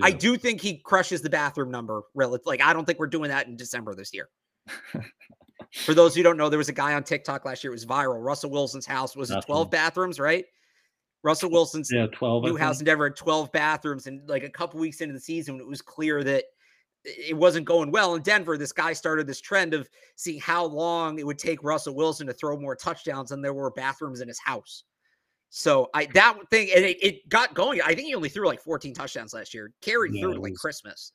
[0.00, 2.02] I do think he crushes the bathroom number.
[2.14, 4.28] Relative, like I don't think we're doing that in December this year.
[5.72, 7.72] For those who don't know, there was a guy on TikTok last year.
[7.72, 8.22] It was viral.
[8.22, 10.44] Russell Wilson's house was it twelve bathrooms, right?
[11.26, 14.06] Russell Wilson's yeah, 12, new house in Denver had 12 bathrooms.
[14.06, 16.44] And like a couple weeks into the season, it was clear that
[17.04, 18.56] it wasn't going well in Denver.
[18.56, 22.32] This guy started this trend of seeing how long it would take Russell Wilson to
[22.32, 24.84] throw more touchdowns than there were bathrooms in his house.
[25.50, 27.80] So I that thing and it, it got going.
[27.82, 29.72] I think he only threw like 14 touchdowns last year.
[29.80, 31.12] Carried yeah, through like Christmas.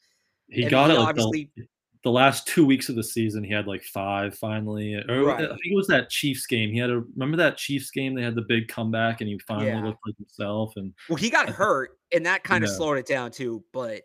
[0.48, 1.67] He and got it obviously like
[2.04, 4.96] the last two weeks of the season, he had like five finally.
[4.96, 5.46] Or right.
[5.46, 6.72] I think it was that Chiefs game.
[6.72, 8.15] He had a remember that Chiefs game.
[8.15, 9.84] They had the big comeback, and he finally yeah.
[9.84, 10.74] looked like himself.
[10.78, 12.76] And well, he got hurt, and that kind of yeah.
[12.76, 13.63] slowed it down too.
[13.72, 14.04] But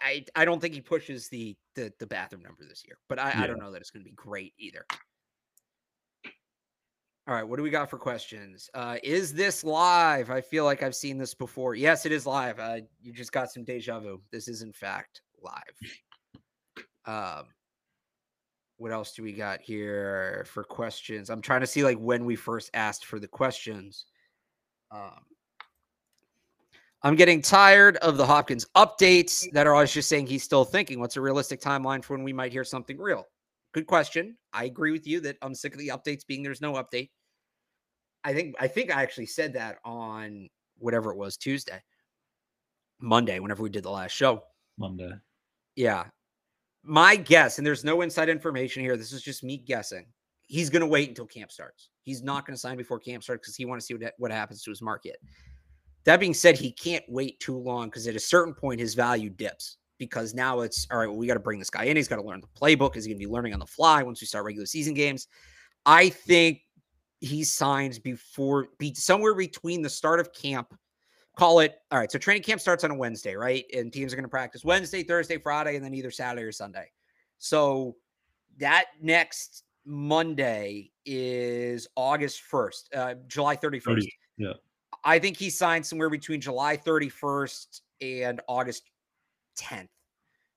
[0.00, 2.98] I I don't think he pushes the the, the bathroom number this year.
[3.08, 3.44] But I.
[3.44, 4.86] I don't know that it's going to be great either.
[7.28, 8.70] All right, what do we got for questions?
[8.72, 10.30] Uh, is this live?
[10.30, 11.74] I feel like I've seen this before.
[11.74, 12.58] Yes, it is live.
[12.58, 14.22] Uh, you just got some deja vu.
[14.32, 15.62] This is in fact live.
[17.04, 17.48] Um,
[18.78, 21.28] what else do we got here for questions?
[21.28, 24.06] I'm trying to see like when we first asked for the questions.
[24.90, 25.20] Um,
[27.02, 30.98] I'm getting tired of the Hopkins updates that are always just saying he's still thinking.
[30.98, 33.26] What's a realistic timeline for when we might hear something real?
[33.72, 34.38] Good question.
[34.54, 37.10] I agree with you that I'm sick of the updates being there's no update.
[38.24, 40.48] I think I think I actually said that on
[40.78, 41.82] whatever it was Tuesday,
[43.00, 44.42] Monday, whenever we did the last show.
[44.78, 45.12] Monday.
[45.76, 46.06] Yeah,
[46.82, 50.06] my guess, and there's no inside information here, this is just me guessing.
[50.48, 51.90] he's going to wait until camp starts.
[52.02, 54.30] He's not going to sign before camp starts because he wants to see what, what
[54.30, 55.18] happens to his market.
[56.04, 59.28] That being said, he can't wait too long because at a certain point his value
[59.28, 61.06] dips because now it's all right.
[61.06, 61.96] Well, we got to bring this guy in.
[61.96, 62.96] He's got to learn the playbook.
[62.96, 65.28] Is he going to be learning on the fly once we start regular season games?
[65.84, 66.60] I think
[67.20, 70.74] he signs before be somewhere between the start of camp.
[71.36, 72.10] Call it all right.
[72.10, 73.64] So training camp starts on a Wednesday, right?
[73.72, 76.90] And teams are going to practice Wednesday, Thursday, Friday, and then either Saturday or Sunday.
[77.38, 77.96] So
[78.58, 83.82] that next Monday is August 1st, uh, July 31st.
[83.84, 84.52] 30, yeah.
[85.04, 88.90] I think he signed somewhere between July 31st and August
[89.58, 89.88] 10th.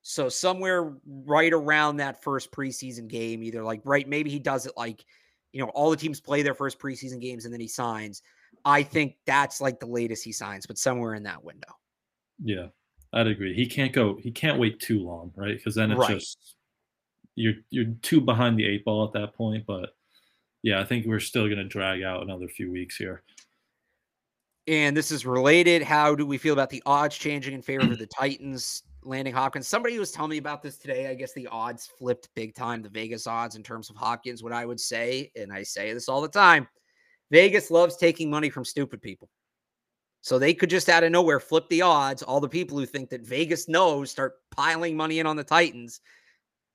[0.01, 4.74] So somewhere right around that first preseason game, either like right, maybe he does it
[4.76, 5.05] like,
[5.54, 8.22] you know, all the teams play their first preseason games and then he signs.
[8.66, 11.68] I think that's like the latest he signs, but somewhere in that window.
[12.43, 12.68] Yeah,
[13.14, 13.54] I'd agree.
[13.54, 14.18] He can't go.
[14.22, 15.58] He can't wait too long, right?
[15.58, 16.10] Because then it's right.
[16.20, 16.56] just
[17.36, 19.66] you're you're too behind the eight ball at that point.
[19.66, 19.89] But
[20.64, 23.24] yeah, I think we're still going to drag out another few weeks here.
[24.68, 25.82] And this is related.
[25.82, 29.68] How do we feel about the odds changing in favor of the Titans landing Hopkins?
[29.68, 31.08] Somebody was telling me about this today.
[31.08, 34.43] I guess the odds flipped big time, the Vegas odds in terms of Hopkins.
[34.43, 36.68] What I would say, and I say this all the time
[37.32, 39.30] Vegas loves taking money from stupid people.
[40.22, 42.22] So they could just out of nowhere flip the odds.
[42.22, 46.02] All the people who think that Vegas knows start piling money in on the Titans.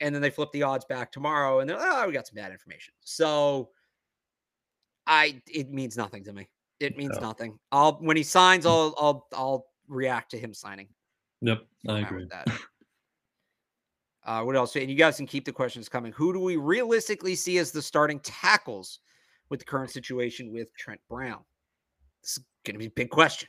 [0.01, 2.35] And then they flip the odds back tomorrow and they're, like, oh, we got some
[2.35, 2.93] bad information.
[3.01, 3.71] So
[5.07, 6.49] I it means nothing to me.
[6.81, 7.29] It means no.
[7.29, 7.59] nothing.
[7.73, 8.67] I'll when he signs.
[8.67, 10.89] I'll I'll I'll react to him signing.
[11.43, 12.23] Yep, I agree.
[12.23, 12.49] With that.
[14.25, 14.75] uh, what else?
[14.77, 16.13] And you guys can keep the questions coming.
[16.13, 19.01] Who do we realistically see as the starting tackles
[19.49, 21.45] with the current situation with Trent Brown?
[22.23, 23.49] This is going to be a big question.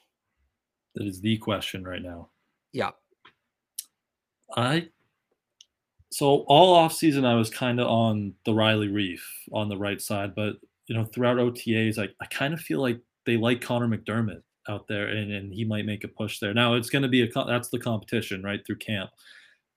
[0.95, 2.29] That is the question right now.
[2.73, 2.91] Yeah.
[4.55, 4.89] I
[6.09, 9.19] so all off season I was kind of on the Riley Reiff
[9.51, 10.55] on the right side, but
[10.87, 14.87] you know throughout OTAs I, I kind of feel like they like Connor McDermott out
[14.87, 16.53] there, and, and he might make a push there.
[16.53, 19.09] Now it's going to be a that's the competition right through camp.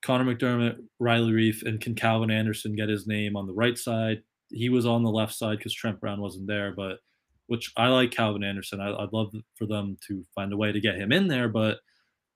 [0.03, 4.23] Connor McDermott, Riley Reiff, and can Calvin Anderson get his name on the right side?
[4.49, 6.99] He was on the left side because Trent Brown wasn't there, but
[7.47, 8.81] which I like Calvin Anderson.
[8.81, 11.79] I, would love for them to find a way to get him in there, but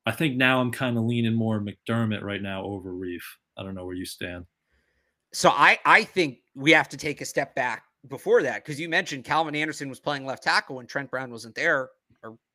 [0.06, 3.22] I think now I'm kind of leaning more McDermott right now over Reiff.
[3.56, 4.44] I don't know where you stand.
[5.32, 8.88] So I I think we have to take a step back before that because you
[8.88, 11.90] mentioned Calvin Anderson was playing left tackle when Trent Brown wasn't there.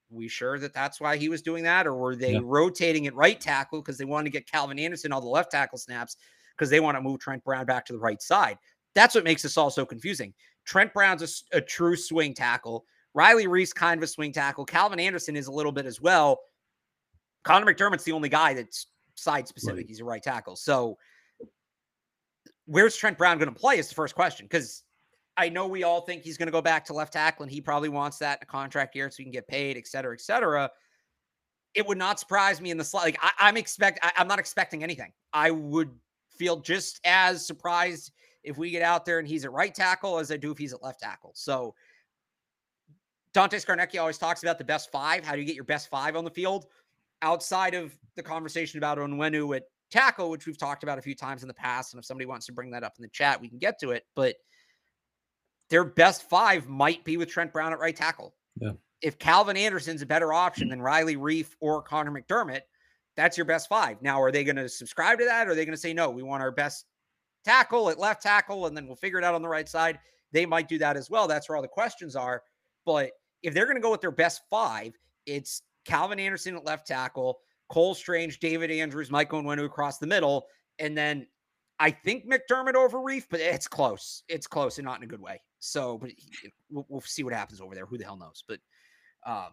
[0.10, 2.40] We sure that that's why he was doing that, or were they yeah.
[2.44, 5.78] rotating at right tackle because they wanted to get Calvin Anderson all the left tackle
[5.78, 6.18] snaps
[6.56, 8.58] because they want to move Trent Brown back to the right side?
[8.96, 10.34] That's what makes this all so confusing.
[10.66, 12.86] Trent Brown's a, a true swing tackle.
[13.14, 14.66] Riley Reiff kind of a swing tackle.
[14.66, 16.40] Calvin Anderson is a little bit as well.
[17.44, 19.78] Connor McDermott's the only guy that's side specific.
[19.78, 19.88] Right.
[19.88, 20.56] He's a right tackle.
[20.56, 20.98] So
[22.66, 24.84] where's Trent Brown going to play is the first question because
[25.40, 27.62] I know we all think he's going to go back to left tackle, and he
[27.62, 30.20] probably wants that in a contract year so he can get paid, et cetera, et
[30.20, 30.70] cetera.
[31.74, 33.06] It would not surprise me in the slot.
[33.06, 35.14] Like I, am expect, I, I'm not expecting anything.
[35.32, 35.92] I would
[36.38, 38.12] feel just as surprised
[38.44, 40.74] if we get out there and he's at right tackle as I do if he's
[40.74, 41.32] at left tackle.
[41.36, 41.74] So
[43.34, 45.26] Dante Scarnecchia always talks about the best five.
[45.26, 46.66] How do you get your best five on the field?
[47.22, 51.44] Outside of the conversation about Onwenu at tackle, which we've talked about a few times
[51.44, 51.94] in the past.
[51.94, 53.92] And if somebody wants to bring that up in the chat, we can get to
[53.92, 54.04] it.
[54.16, 54.36] But–
[55.70, 58.36] their best five might be with Trent Brown at right tackle.
[58.60, 58.72] Yeah.
[59.02, 60.72] If Calvin Anderson's a better option mm.
[60.72, 62.62] than Riley Reiff or Connor McDermott,
[63.16, 64.02] that's your best five.
[64.02, 65.48] Now, are they going to subscribe to that?
[65.48, 66.86] Or are they going to say, no, we want our best
[67.46, 70.00] tackle at left tackle and then we'll figure it out on the right side?
[70.32, 71.28] They might do that as well.
[71.28, 72.44] That's where all the questions are.
[72.86, 73.12] But
[73.44, 74.94] if they're going to go with their best five,
[75.26, 77.40] it's Calvin Anderson at left tackle,
[77.70, 80.46] Cole Strange, David Andrews, Michael Onwenu across the middle,
[80.78, 81.28] and then
[81.80, 84.24] I think McDermott over Reiff, but it's close.
[84.28, 85.42] It's close and not in a good way.
[85.60, 86.12] So, but
[86.70, 87.86] we'll, we'll see what happens over there.
[87.86, 88.44] Who the hell knows?
[88.48, 88.60] But
[89.26, 89.52] um,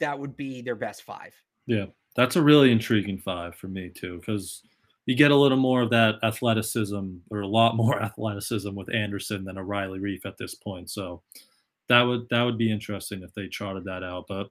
[0.00, 1.34] that would be their best five.
[1.66, 1.86] Yeah,
[2.16, 4.62] that's a really intriguing five for me too, because
[5.06, 9.44] you get a little more of that athleticism, or a lot more athleticism with Anderson
[9.44, 10.90] than a Riley Reiff at this point.
[10.90, 11.22] So
[11.88, 14.24] that would that would be interesting if they charted that out.
[14.28, 14.48] But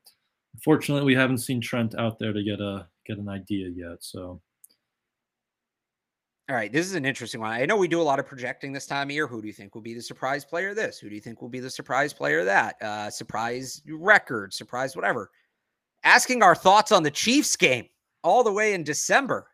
[0.53, 3.97] unfortunately, we haven't seen Trent out there to get a get an idea yet.
[4.01, 4.41] So
[6.49, 7.51] all right, this is an interesting one.
[7.51, 9.27] I know we do a lot of projecting this time of year.
[9.27, 10.73] Who do you think will be the surprise player?
[10.73, 10.99] This.
[10.99, 12.43] Who do you think will be the surprise player?
[12.43, 12.81] That.
[12.81, 14.53] Uh, surprise record.
[14.53, 15.31] Surprise whatever.
[16.03, 17.85] Asking our thoughts on the Chiefs game
[18.23, 19.47] all the way in December.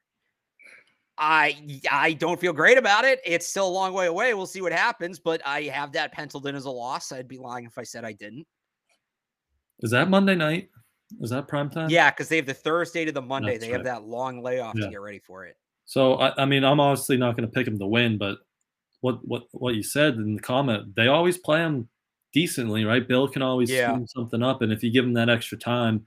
[1.19, 3.19] I I don't feel great about it.
[3.23, 4.33] It's still a long way away.
[4.33, 7.11] We'll see what happens, but I have that penciled in as a loss.
[7.11, 8.47] I'd be lying if I said I didn't.
[9.81, 10.69] Is that Monday night?
[11.21, 11.89] Is that prime time?
[11.89, 13.53] Yeah, because they have the Thursday to the Monday.
[13.53, 13.77] That's they right.
[13.77, 14.85] have that long layoff yeah.
[14.85, 15.55] to get ready for it.
[15.89, 18.37] So I, I mean, I'm obviously not going to pick him to win, but
[19.01, 21.89] what what what you said in the comment, they always play him
[22.31, 23.07] decently, right?
[23.07, 23.97] Bill can always Yeah.
[24.05, 26.05] something up, and if you give him that extra time,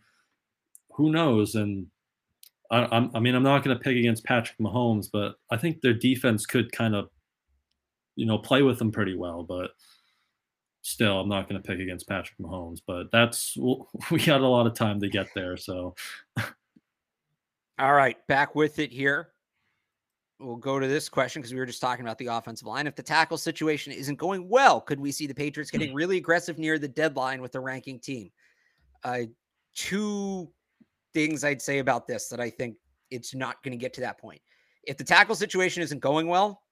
[0.93, 1.57] who knows?
[1.57, 1.89] And
[2.71, 5.81] I, I'm, I mean, I'm not going to pick against Patrick Mahomes, but I think
[5.81, 7.09] their defense could kind of,
[8.15, 9.43] you know, play with them pretty well.
[9.43, 9.73] But
[10.83, 12.83] still, I'm not going to pick against Patrick Mahomes.
[12.87, 13.57] But that's
[14.13, 15.97] we got a lot of time to get there, so
[17.81, 19.32] All right, back with it here.
[20.43, 22.87] We'll go to this question because we were just talking about the offensive line.
[22.87, 26.59] If the tackle situation isn't going well, could we see the Patriots getting really aggressive
[26.59, 28.31] near the deadline with the ranking team?
[29.05, 29.23] Uh,
[29.75, 30.51] two
[31.15, 32.77] things I'd say about this that I think
[33.11, 34.41] it's not going to get to that point.
[34.85, 36.63] If the tackle situation isn't going well,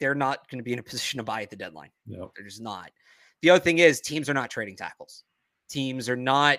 [0.00, 1.90] they're not going to be in a position to buy at the deadline.
[2.06, 2.32] No.
[2.34, 2.90] They're just not.
[3.42, 5.24] The other thing is teams are not trading tackles.
[5.68, 6.58] Teams are not.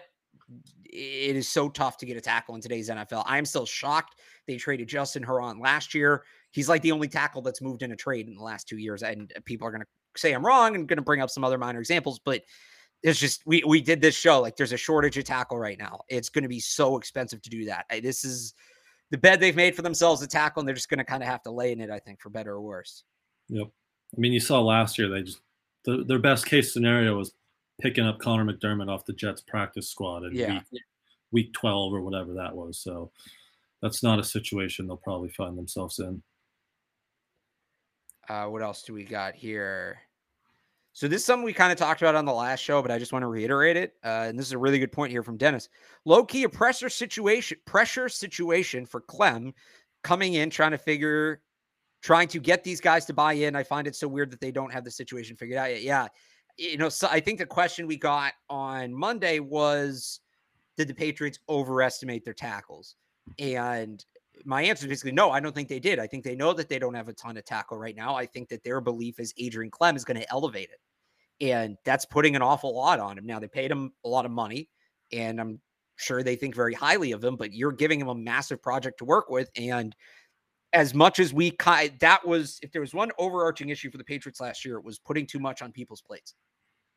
[0.86, 3.24] It is so tough to get a tackle in today's NFL.
[3.26, 4.16] I'm still shocked
[4.48, 6.24] they traded Justin Herron last year.
[6.52, 9.04] He's like the only tackle that's moved in a trade in the last two years.
[9.04, 9.88] And people are going to
[10.18, 12.42] say I'm wrong and going to bring up some other minor examples, but
[13.04, 16.02] it's just we we did this show like there's a shortage of tackle right now.
[16.10, 17.86] It's going to be so expensive to do that.
[18.02, 18.56] This is
[19.12, 21.30] the bed they've made for themselves a tackle, and they're just going to kind of
[21.30, 21.90] have to lay in it.
[21.90, 23.04] I think for better or worse.
[23.50, 23.68] Yep.
[23.68, 25.42] I mean, you saw last year they just
[25.86, 27.34] the, their best case scenario was
[27.80, 30.62] picking up Connor McDermott off the Jets practice squad in Yeah.
[30.72, 30.82] week
[31.32, 32.80] week 12 or whatever that was.
[32.80, 33.12] So
[33.82, 36.24] that's not a situation they'll probably find themselves in.
[38.28, 40.00] Uh, what else do we got here?
[40.94, 43.00] So this is something we kind of talked about on the last show, but I
[43.00, 43.94] just want to reiterate it.
[44.04, 45.70] Uh, and this is a really good point here from Dennis.
[46.06, 49.54] Low key a pressure situation, pressure situation for Klemm
[50.04, 51.42] coming in, trying to figure,
[52.02, 53.56] trying to get these guys to buy in.
[53.56, 55.82] I find it so weird that they don't have the situation figured out yet.
[55.84, 56.08] Yeah,
[56.60, 60.20] you know, so I think the question we got on Monday was,
[60.78, 62.96] did the Patriots overestimate their tackles?
[63.40, 64.04] And
[64.46, 66.00] my answer is basically no, I don't think they did.
[66.00, 68.16] I think they know that they don't have a ton of tackle right now.
[68.16, 71.46] I think that their belief is Adrian Klemm is going to elevate it.
[71.46, 73.26] And that's putting an awful lot on him.
[73.26, 74.70] Now they paid him a lot of money,
[75.14, 75.62] and I'm
[75.96, 79.06] sure they think very highly of him, but you're giving him a massive project to
[79.06, 79.50] work with.
[79.56, 79.96] And
[80.74, 81.56] as much as we
[82.00, 85.00] that was if there was one overarching issue for the Patriots last year, it was
[85.00, 86.36] putting too much on people's plates.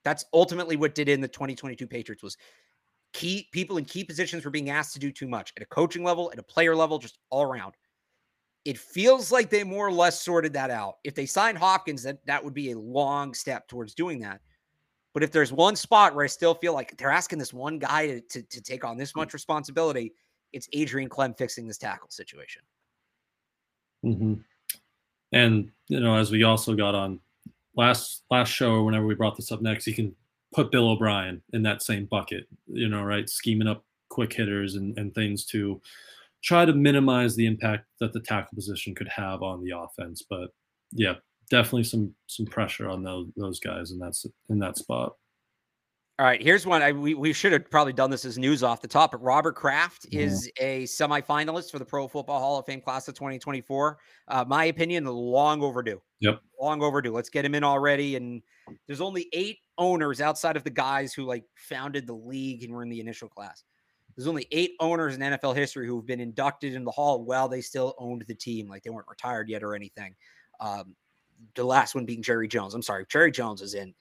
[0.04, 2.36] That's ultimately what did in the 2022 Patriots was
[3.12, 6.02] key people in key positions were being asked to do too much at a coaching
[6.02, 7.74] level, at a player level, just all around.
[8.64, 10.96] It feels like they more or less sorted that out.
[11.04, 14.40] If they signed Hopkins, that that would be a long step towards doing that.
[15.14, 18.06] But if there's one spot where I still feel like they're asking this one guy
[18.06, 20.12] to, to, to take on this much responsibility,
[20.52, 22.62] it's Adrian Klemm fixing this tackle situation.
[24.02, 24.34] hmm
[25.32, 27.20] And you know, as we also got on
[27.76, 30.14] last last show or whenever we brought this up next, you can
[30.52, 32.46] put Bill O'Brien in that same bucket.
[32.66, 33.28] You know, right?
[33.28, 35.80] Scheming up quick hitters and, and things to
[36.42, 40.22] try to minimize the impact that the tackle position could have on the offense.
[40.28, 40.50] But
[40.90, 41.14] yeah,
[41.50, 44.14] definitely some some pressure on those those guys in that
[44.48, 45.14] in that spot.
[46.22, 46.82] All right, here's one.
[46.82, 49.56] I we, we should have probably done this as news off the top, but Robert
[49.56, 50.20] Kraft Yeah.
[50.20, 53.98] is a semifinalist for the Pro Football Hall of Fame class of 2024.
[54.28, 56.00] Uh, my opinion, long overdue.
[56.20, 56.40] Yep.
[56.60, 57.10] Long overdue.
[57.10, 58.14] Let's get him in already.
[58.14, 58.40] And
[58.86, 62.84] there's only eight owners outside of the guys who like founded the league and were
[62.84, 63.64] in the initial class.
[64.16, 67.62] There's only eight owners in NFL history who've been inducted in the hall while they
[67.62, 70.14] still owned the team, like they weren't retired yet or anything.
[70.60, 70.94] Um,
[71.56, 72.74] the last one being Jerry Jones.
[72.74, 73.92] I'm sorry, Jerry Jones is in.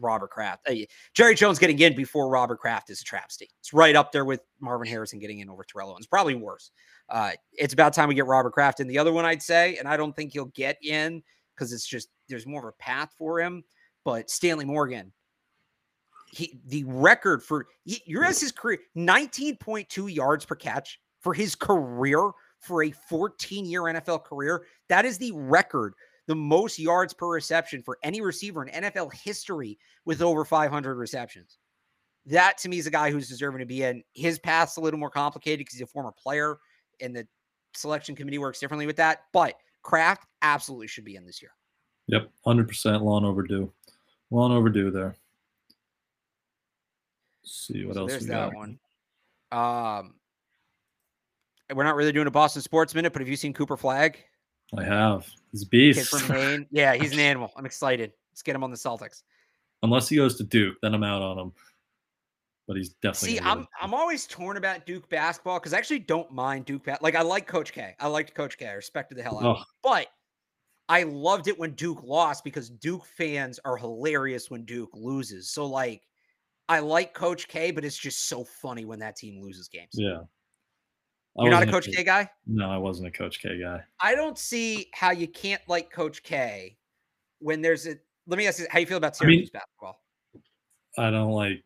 [0.00, 0.68] Robert Kraft.
[0.68, 0.74] Uh,
[1.14, 3.48] Jerry Jones getting in before Robert Kraft is a travesty.
[3.60, 6.06] It's right up there with Marvin Harrison getting in over Terrell Owens.
[6.06, 6.70] Probably worse.
[7.08, 8.86] Uh, it's about time we get Robert Kraft in.
[8.86, 11.22] The other one I'd say, and I don't think he'll get in
[11.54, 13.62] because it's just there's more of a path for him.
[14.04, 15.12] But Stanley Morgan,
[16.32, 21.54] he the record for he, you realize his career 19.2 yards per catch for his
[21.54, 22.30] career
[22.60, 24.64] for a 14 year NFL career.
[24.88, 25.94] That is the record
[26.26, 31.58] the most yards per reception for any receiver in NFL history with over 500 receptions.
[32.26, 34.02] That to me is a guy who's deserving to be in.
[34.14, 36.58] His path's a little more complicated because he's a former player
[37.00, 37.26] and the
[37.74, 39.22] selection committee works differently with that.
[39.32, 41.52] But Kraft absolutely should be in this year.
[42.08, 43.72] Yep, hundred percent long overdue.
[44.30, 45.16] Long overdue there.
[47.42, 48.54] Let's see what So else there's we that got.
[48.54, 48.78] one.
[49.52, 50.14] Um,
[51.74, 54.18] we're not really doing a Boston sports minute, but have you seen Cooper Flagg?
[54.76, 55.26] I have.
[55.52, 56.10] He's a Kid beast.
[56.10, 56.66] from Maine.
[56.70, 57.50] Yeah, he's an animal.
[57.56, 58.12] I'm excited.
[58.32, 59.22] Let's get him on the Celtics.
[59.82, 61.52] Unless he goes to Duke, then I'm out on him.
[62.68, 63.38] But he's definitely.
[63.38, 63.66] See, I'm.
[63.80, 66.84] I'm always torn about Duke basketball because I actually don't mind Duke.
[66.84, 67.96] Ba- like I like Coach K.
[67.98, 68.68] I liked Coach K.
[68.68, 69.62] I respected the hell out of him.
[69.62, 69.64] Oh.
[69.82, 70.06] But
[70.88, 75.50] I loved it when Duke lost because Duke fans are hilarious when Duke loses.
[75.50, 76.02] So like,
[76.68, 79.90] I like Coach K, but it's just so funny when that team loses games.
[79.94, 80.20] Yeah.
[81.40, 82.28] You're not a Coach K guy.
[82.46, 83.82] No, I wasn't a Coach K guy.
[84.00, 86.76] I don't see how you can't like Coach K
[87.38, 90.00] when there's a let me ask you how you feel about I mean- Syracuse basketball.
[90.98, 91.62] I don't like.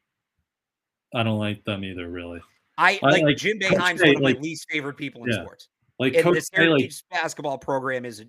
[1.15, 2.41] I don't like them either, really.
[2.77, 5.43] I, I like, like Jim Coach Boeheim's one of my least favorite people in Yeah.
[5.43, 5.69] sports.
[5.99, 8.25] Like And the Coach K, like Syracuse basketball program is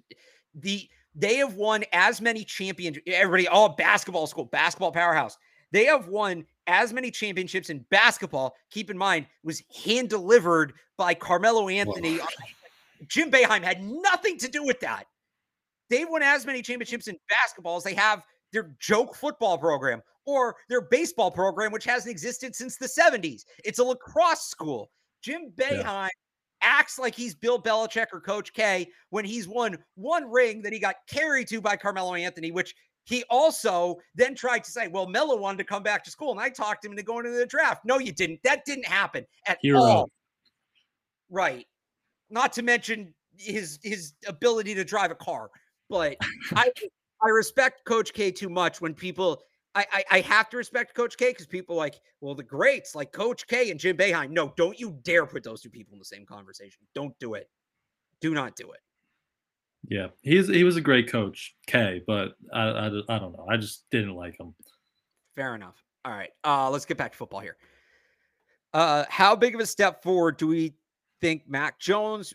[0.53, 2.97] the they have won as many champions.
[3.07, 5.37] Everybody, all basketball school, basketball powerhouse.
[5.71, 8.55] They have won as many championships in basketball.
[8.71, 12.19] Keep in mind, was hand delivered by Carmelo Anthony.
[13.07, 15.05] Jim Boeheim had nothing to do with that.
[15.89, 20.55] They've won as many championships in basketball as they have their joke football program or
[20.69, 23.43] their baseball program, which hasn't existed since the 70s.
[23.63, 24.89] It's a lacrosse school.
[25.21, 26.09] Jim Boeheim
[26.61, 30.79] acts like he's Bill Belichick or Coach K when he's won one ring that he
[30.79, 32.73] got carried to by Carmelo Anthony, which
[33.05, 36.39] he also then tried to say, well, Melo wanted to come back to school and
[36.39, 37.85] I talked him into going into the draft.
[37.85, 38.41] No, you didn't.
[38.43, 39.79] That didn't happen at Hero.
[39.79, 40.09] all.
[41.29, 41.65] Right.
[42.29, 45.49] Not to mention his his ability to drive a car.
[45.89, 46.17] But
[46.55, 46.71] I
[47.23, 49.41] I respect Coach K too much when people
[49.75, 53.11] I I, I have to respect Coach K because people like, well, the greats like
[53.11, 54.31] Coach K and Jim Boeheim.
[54.31, 56.81] No, don't you dare put those two people in the same conversation.
[56.95, 57.49] Don't do it.
[58.19, 58.79] Do not do it.
[59.89, 63.45] Yeah, he's he was a great coach, K, but I, I, I don't know.
[63.49, 64.55] I just didn't like him.
[65.35, 65.75] Fair enough.
[66.03, 66.31] All right.
[66.43, 67.57] Uh, let's get back to football here.
[68.73, 70.75] Uh, how big of a step forward do we
[71.21, 72.33] think Mac Jones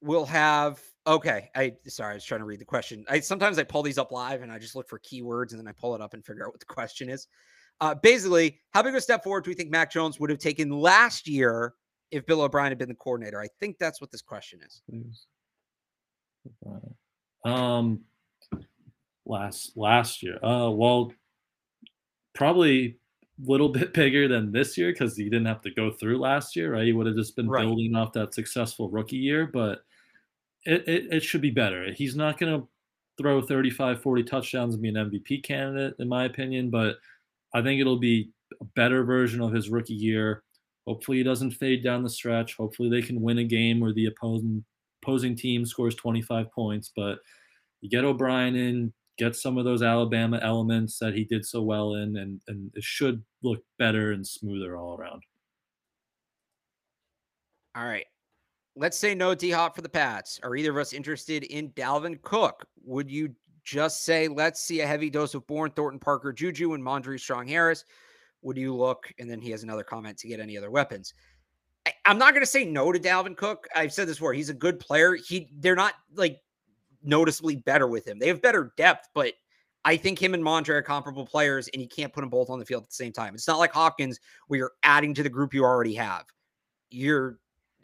[0.00, 0.80] will have?
[1.06, 1.50] Okay.
[1.54, 3.04] I sorry, I was trying to read the question.
[3.08, 5.68] I sometimes I pull these up live and I just look for keywords and then
[5.68, 7.26] I pull it up and figure out what the question is.
[7.80, 10.38] Uh, basically, how big of a step forward do we think Mac Jones would have
[10.38, 11.74] taken last year
[12.10, 13.40] if Bill O'Brien had been the coordinator?
[13.40, 14.82] I think that's what this question is.
[17.44, 18.00] Um,
[19.26, 20.36] last last year.
[20.44, 21.12] Uh, well,
[22.34, 22.96] probably
[23.46, 26.56] a little bit bigger than this year because he didn't have to go through last
[26.56, 26.84] year, right?
[26.84, 27.62] He would have just been Right.
[27.64, 29.84] building off that successful rookie year, but
[30.64, 31.92] it, it, it should be better.
[31.92, 32.68] He's not going to
[33.18, 36.96] throw 35, 40 touchdowns and be an MVP candidate, in my opinion, but
[37.54, 38.30] I think it'll be
[38.60, 40.42] a better version of his rookie year.
[40.86, 42.56] Hopefully, he doesn't fade down the stretch.
[42.56, 44.64] Hopefully, they can win a game where the opposing
[45.04, 46.90] opposing team scores 25 points.
[46.94, 47.18] But
[47.80, 51.94] you get O'Brien in, get some of those Alabama elements that he did so well
[51.94, 55.22] in, and and it should look better and smoother all around.
[57.76, 58.06] All right.
[58.76, 60.40] Let's say no D Hop for the Pats.
[60.42, 62.66] Are either of us interested in Dalvin Cook?
[62.84, 63.34] Would you
[63.64, 67.48] just say, let's see a heavy dose of Bourne, Thornton, Parker, Juju, and Mondre Strong
[67.48, 67.84] Harris?
[68.42, 69.10] Would you look?
[69.18, 71.14] And then he has another comment to get any other weapons.
[71.86, 73.66] I, I'm not going to say no to Dalvin Cook.
[73.74, 74.32] I've said this before.
[74.32, 75.14] He's a good player.
[75.14, 76.40] He they're not like
[77.02, 78.18] noticeably better with him.
[78.18, 79.34] They have better depth, but
[79.84, 82.58] I think him and Mondre are comparable players, and you can't put them both on
[82.58, 83.34] the field at the same time.
[83.34, 84.18] It's not like Hopkins
[84.48, 86.24] where you're adding to the group you already have.
[86.90, 87.38] You're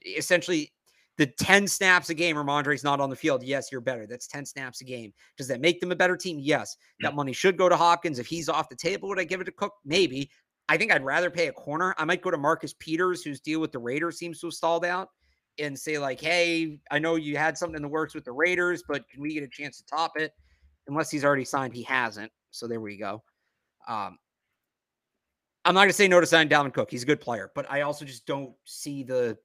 [0.05, 0.73] essentially
[1.19, 3.43] the 10 snaps a game or Mondre's not on the field.
[3.43, 4.07] Yes, you're better.
[4.07, 5.13] That's 10 snaps a game.
[5.37, 6.39] Does that make them a better team?
[6.41, 6.79] Yes.
[7.01, 7.17] That mm.
[7.17, 8.19] money should go to Hopkins.
[8.19, 9.75] If he's off the table, would I give it to Cook?
[9.85, 10.31] Maybe.
[10.71, 11.97] I think I'd rather pay a corner.
[11.99, 14.85] I might go to Marcus Peters, whose deal with the Raiders seems to have stalled
[14.85, 15.09] out,
[15.59, 18.85] and say, like, hey, I know you had something in the works with the Raiders,
[18.87, 20.33] but can we get a chance to top it?
[20.87, 22.31] Unless he's already signed, he hasn't.
[22.53, 23.21] So there we go.
[23.89, 24.17] Um,
[25.65, 26.89] I'm not going to say no to sign Dalvin Cook.
[26.89, 29.37] He's a good player, but I also just don't see the.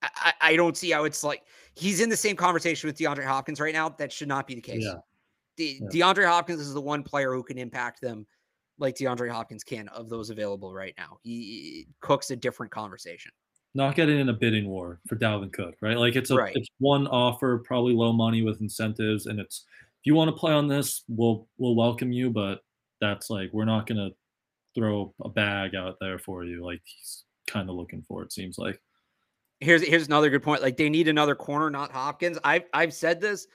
[0.00, 1.42] I, I don't see how it's like
[1.74, 3.88] he's in the same conversation with DeAndre Hopkins right now.
[3.88, 4.84] That should not be the case.
[4.84, 4.94] Yeah.
[5.56, 5.88] De- Yeah.
[5.88, 8.24] DeAndre Hopkins is the one player who can impact them
[8.78, 11.18] like DeAndre Hopkins can of those available right now.
[11.22, 13.32] He Cook's a different conversation.
[13.74, 15.98] Not getting in a bidding war for Dalvin Cook, right?
[15.98, 16.56] Like it's a Right.
[16.56, 19.64] it's one offer, probably low money with incentives, and it's
[20.00, 22.60] if you want to play on this, we'll we'll welcome you, but
[23.00, 24.10] that's like we're not gonna
[24.74, 28.22] throw a bag out there for you like he's kind of looking for.
[28.22, 28.80] It seems like.
[29.60, 30.62] Here's here's another good point.
[30.62, 32.38] Like they need another corner, not Hopkins.
[32.44, 33.48] I've I've said this.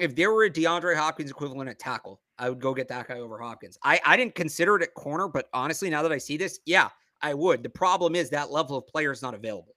[0.00, 3.18] If there were a DeAndre Hopkins equivalent at tackle, I would go get that guy
[3.18, 3.78] over Hopkins.
[3.82, 6.88] I, I didn't consider it at corner, but honestly, now that I see this, yeah,
[7.20, 7.62] I would.
[7.62, 9.74] The problem is that level of player is not available.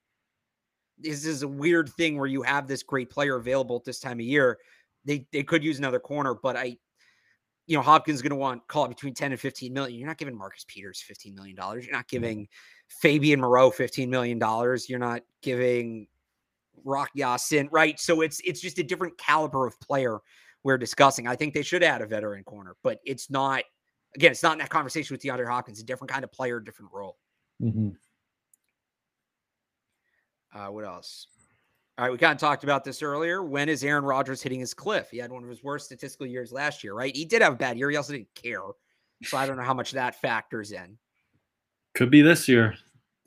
[0.98, 4.20] This is a weird thing where you have this great player available at this time
[4.20, 4.60] of year.
[5.04, 6.78] They they could use another corner, but I,
[7.66, 9.98] you know, Hopkins is going to want call it between 10 and 15 million.
[9.98, 11.86] You're not giving Marcus Peters 15 million dollars.
[11.86, 12.48] You're not giving
[12.88, 14.88] Fabian Moreau 15 million dollars.
[14.88, 16.06] You're not giving
[16.84, 18.00] Rock Ya-Sin, right?
[18.00, 20.20] So it's it's just a different caliber of player
[20.64, 21.28] we're discussing.
[21.28, 23.64] I think they should add a veteran corner, but it's not
[24.16, 26.92] again, it's not in that conversation with DeAndre Hopkins, a different kind of player, different
[26.94, 27.18] role.
[27.60, 27.90] hmm
[30.54, 31.28] Uh, what else?
[31.98, 33.44] All right, we kind of talked about this earlier.
[33.44, 35.10] When is Aaron Rodgers hitting his cliff?
[35.12, 37.16] He had one of his worst statistical years last year, right?
[37.16, 37.90] He did have a bad year.
[37.90, 38.62] He also didn't care.
[39.24, 40.98] So I don't know how much that factors in.
[41.94, 42.76] Could be this year,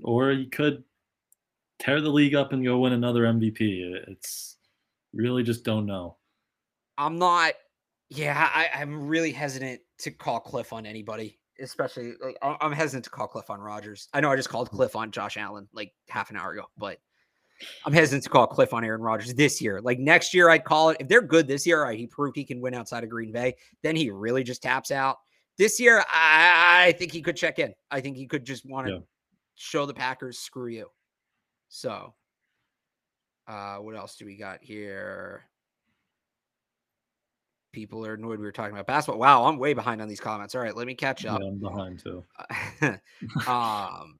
[0.02, 0.82] or he could
[1.84, 4.04] tear the league up and go win another MVP.
[4.08, 4.56] It's
[5.12, 6.16] really just don't know.
[6.96, 7.54] I'm not
[8.10, 13.10] Yeah, I, I'm really hesitant to call Cliff on anybody, especially like I'm hesitant to
[13.10, 14.08] call Cliff on Rodgers.
[14.14, 14.76] I know I just called hmm.
[14.76, 16.98] Cliff on Josh Allen like half an hour ago, but
[17.84, 19.80] I'm hesitant to call Cliff on Aaron Rodgers this year.
[19.80, 20.96] Like next year, I'd call it.
[21.00, 23.54] If they're good this year, right, he proved he can win outside of Green Bay.
[23.82, 25.18] Then he really just taps out.
[25.56, 27.72] This year, I, I think he could check in.
[27.90, 28.98] I think he could just want to Yeah.
[29.54, 30.88] show the Packers, screw you.
[31.68, 32.14] So,
[33.46, 35.48] uh, what else do we got here?
[37.72, 39.18] People are annoyed we were talking about basketball.
[39.18, 40.54] Wow, I'm way behind on these comments.
[40.54, 41.42] All right, let me catch Yeah, up.
[41.42, 42.24] I'm behind too.
[43.48, 44.18] um,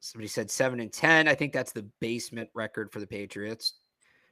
[0.00, 1.28] somebody said seven and ten.
[1.28, 3.74] I think that's the basement record for the Patriots.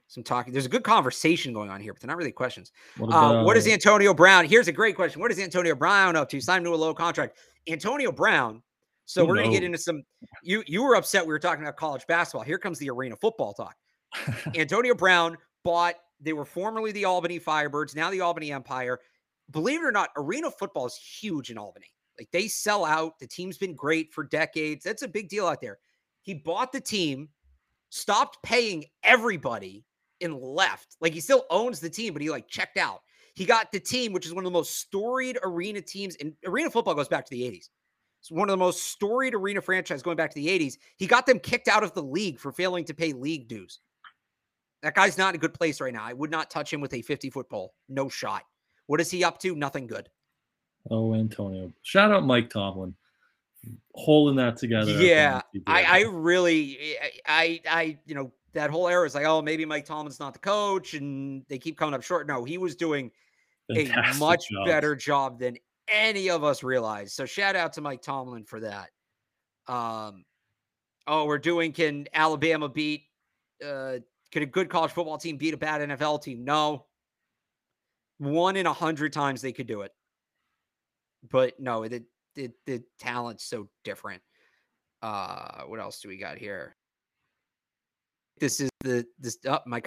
[0.07, 0.53] Some talking.
[0.53, 2.71] There's a good conversation going on here, but they're not really questions.
[2.97, 4.45] What Uh, what is Antonio Brown?
[4.45, 5.19] Here's a great question.
[5.19, 6.39] What is Antonio Brown up to?
[6.39, 7.37] Signed to a low contract.
[7.67, 8.61] Antonio Brown.
[9.05, 10.03] So Who we're gonna get into some.
[10.43, 11.25] You you were upset.
[11.25, 12.43] We were talking about college basketball.
[12.43, 13.75] Here comes the arena football talk.
[14.55, 15.95] Antonio Brown bought.
[16.19, 18.99] They were formerly the Albany Firebirds, now the Albany Empire.
[19.51, 21.91] Believe it or not, arena football is huge in Albany.
[22.17, 23.19] Like they sell out.
[23.19, 24.83] The team's been great for decades.
[24.83, 25.77] That's a big deal out there.
[26.21, 27.29] He bought the team,
[27.89, 29.85] stopped paying everybody,
[30.21, 30.95] and left.
[31.01, 33.01] Like he still owns the team, but he like checked out.
[33.35, 36.69] He got the team, which is one of the most storied arena teams, and arena
[36.69, 37.69] football goes back to the 80s.
[38.25, 40.79] It's one of the most storied arena franchise going back to the 80s.
[40.97, 43.81] He got them kicked out of the league for failing to pay league dues.
[44.81, 46.03] That guy's not in a good place right now.
[46.03, 47.75] I would not touch him with a 50 foot pole.
[47.87, 48.41] No shot.
[48.87, 49.55] What is he up to?
[49.55, 50.09] Nothing good.
[50.89, 51.71] Oh, Antonio.
[51.83, 52.95] Shout out Mike Tomlin.
[53.93, 54.93] Holding that together.
[54.93, 59.25] Yeah, NFC I, I really, I, I, I, you know, that whole era is like,
[59.25, 62.25] oh, maybe Mike Tomlin's not the coach, and they keep coming up short.
[62.25, 63.11] No, he was doing
[63.69, 64.65] a much job.
[64.65, 65.57] better job than
[65.87, 67.13] any of us realized.
[67.13, 68.89] So shout out to Mike Tomlin for that.
[69.67, 70.25] Um,
[71.07, 73.03] oh, we're doing can Alabama beat?
[73.65, 73.97] Uh,
[74.31, 76.43] could a good college football team beat a bad NFL team?
[76.43, 76.85] No.
[78.17, 79.91] One in a hundred times they could do it,
[81.29, 82.03] but no, the
[82.35, 84.21] the, the talent's so different.
[85.01, 86.77] Uh, what else do we got here?
[88.39, 89.81] This is the this up my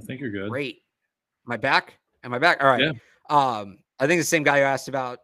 [0.00, 0.50] I think you're good.
[0.50, 0.78] Great.
[1.44, 1.98] My back?
[2.24, 2.62] Am I back?
[2.62, 2.80] All right.
[2.82, 2.92] Yeah.
[3.28, 5.20] Um, I think the same guy who asked about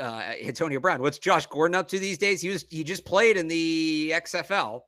[0.00, 1.00] uh Antonio Brown.
[1.00, 2.40] What's Josh Gordon up to these days?
[2.40, 4.82] He was he just played in the XFL.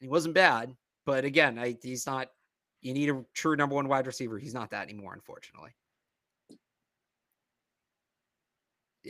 [0.00, 0.74] He wasn't bad,
[1.04, 2.28] but again, I, he's not.
[2.80, 4.38] You need a true number one wide receiver.
[4.38, 5.70] He's not that anymore, unfortunately.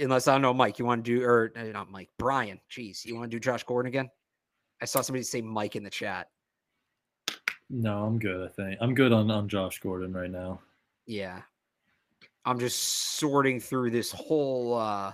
[0.00, 0.78] Unless I don't know, Mike.
[0.78, 2.08] You want to do or uh, not Mike?
[2.18, 2.60] Brian.
[2.70, 4.08] Jeez, you want to do Josh Gordon again?
[4.80, 6.28] I saw somebody say Mike in the chat.
[7.70, 8.48] No, I'm good.
[8.48, 10.60] I think I'm good on on Josh Gordon right now.
[11.06, 11.42] Yeah.
[12.44, 12.78] I'm just
[13.18, 15.12] sorting through this whole uh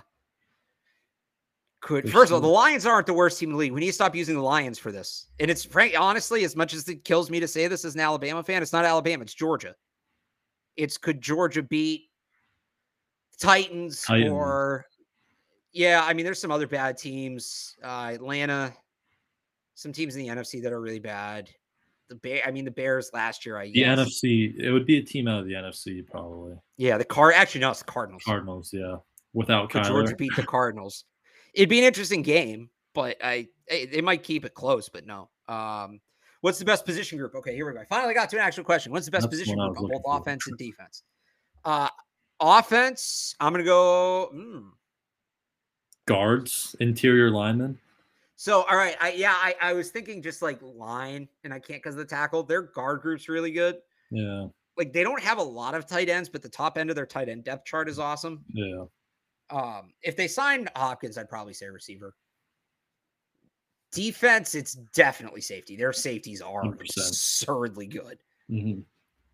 [1.79, 3.71] could first of all, the Lions aren't the worst team in the league.
[3.71, 5.27] We need to stop using the Lions for this.
[5.39, 8.01] And it's frank honestly, as much as it kills me to say this as an
[8.01, 9.75] Alabama fan, it's not Alabama, it's Georgia.
[10.77, 12.09] It's could Georgia beat
[13.39, 14.85] Titans, or
[15.73, 17.75] yeah, I mean there's some other bad teams.
[17.83, 18.73] Uh Atlanta,
[19.73, 21.49] some teams in the NFC that are really bad.
[22.11, 23.97] The Bear, I mean the Bears last year, I The guess.
[23.99, 26.57] NFC, it would be a team out of the NFC probably.
[26.77, 28.23] Yeah, the car actually no, it's the Cardinals.
[28.25, 28.97] Cardinals, yeah.
[29.33, 30.17] Without Could Georgia Kyler.
[30.17, 31.05] beat the Cardinals?
[31.53, 35.29] It'd be an interesting game, but I they might keep it close, but no.
[35.47, 36.01] Um,
[36.41, 37.33] what's the best position group?
[37.35, 37.79] Okay, here we go.
[37.79, 38.91] I finally got to an actual question.
[38.91, 40.19] What's the best That's position group on both for.
[40.19, 41.03] offense and defense?
[41.63, 41.87] Uh,
[42.41, 44.29] offense, I'm gonna go.
[44.35, 44.65] mm.
[46.07, 47.79] Guards, interior linemen.
[48.41, 51.77] So, all right, I yeah, I, I was thinking just like line, and I can't
[51.77, 52.41] because the tackle.
[52.41, 53.77] Their guard group's really good.
[54.09, 56.95] Yeah, Like they don't have a lot of tight ends, but the top end of
[56.95, 58.43] their tight end depth chart is awesome.
[58.51, 58.85] yeah.
[59.51, 62.15] Um, if they signed Hopkins, I'd probably say receiver.
[63.91, 65.75] Defense, it's definitely safety.
[65.75, 66.79] Their safeties are 100%.
[66.79, 68.17] absurdly good,
[68.49, 68.79] hmm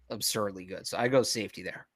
[0.09, 0.85] absurdly good.
[0.85, 1.87] So I go safety there.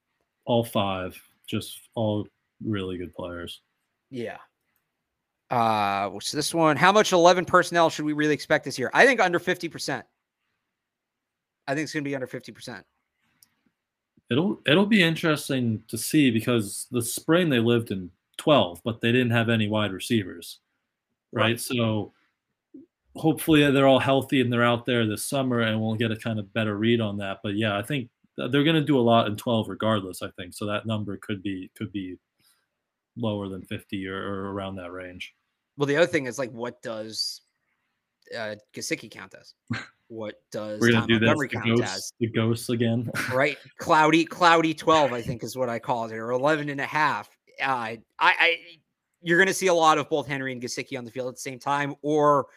[0.45, 2.25] All five, just all
[2.65, 3.63] really good players.
[4.09, 4.37] Yeah.
[5.51, 6.77] Uh, what's this one?
[6.77, 8.89] How much 11 personnel should we really expect this year?
[8.93, 10.01] I think under 50%.
[11.67, 12.83] I think it's going to be under 50%.
[14.29, 19.11] It'll it'll be interesting to see because the spring they lived in 12, but they
[19.11, 20.59] didn't have any wide receivers.
[21.33, 21.43] Right?
[21.43, 21.59] Right.
[21.59, 22.13] So
[23.17, 26.39] hopefully they're all healthy and they're out there this summer and we'll get a kind
[26.39, 27.39] of better read on that.
[27.43, 30.53] But yeah, I think they're going to do a lot in 12 regardless, I think.
[30.53, 32.17] So that number could be could be
[33.17, 35.33] lower than 50 or, or around that range.
[35.81, 37.41] Well, the other thing is like, what does
[38.37, 39.55] uh, Gesicki count as?
[40.09, 41.79] What does We're going to do this Montgomery the count as?
[41.79, 43.09] ghosts, the ghosts again.
[43.33, 46.85] right cloudy cloudy 12 i think is what i called it or 11 and a
[46.85, 47.29] half
[47.61, 48.57] uh, i i
[49.21, 51.35] you're going to see a lot of both henry and Gesicki on the field at
[51.35, 52.47] the same time or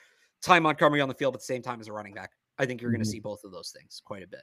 [0.42, 2.82] ty montgomery on the field at the same time as a running back I think
[2.82, 3.12] you're going to Mhm.
[3.12, 4.42] see both of those things quite a bit.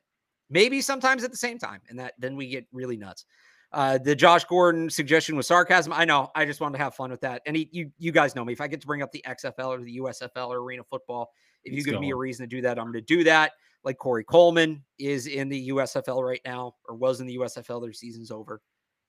[0.49, 3.25] Maybe sometimes at the same time, and that then we get really nuts.
[3.73, 5.93] Uh, the Josh Gordon suggestion was sarcasm.
[5.93, 6.29] I know.
[6.35, 7.41] I just wanted to have fun with that.
[7.45, 8.51] And he, you, you guys know me.
[8.51, 11.31] If I get to bring up the XFL or the USFL or Arena Football,
[11.63, 13.53] if you give me a reason to do that, I'm going to do that.
[13.83, 17.81] Like Corey Coleman is in the USFL right now, or was in the USFL.
[17.81, 18.61] Their season's over.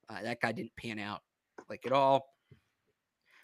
[0.08, 1.20] Uh, that guy didn't pan out
[1.68, 2.26] like at all.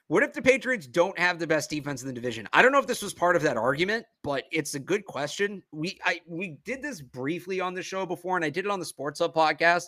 [0.06, 2.48] What if the Patriots don't have the best defense in the division?
[2.54, 5.62] I don't know if this was part of that argument, but it's a good question.
[5.70, 8.80] We I we did this briefly on the show before, and I did it on
[8.80, 9.84] the Sports Hub podcast.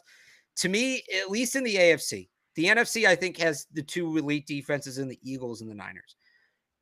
[0.58, 4.46] To me, at least in the AFC, the NFC I think has the two elite
[4.46, 6.16] defenses in the Eagles and the Niners.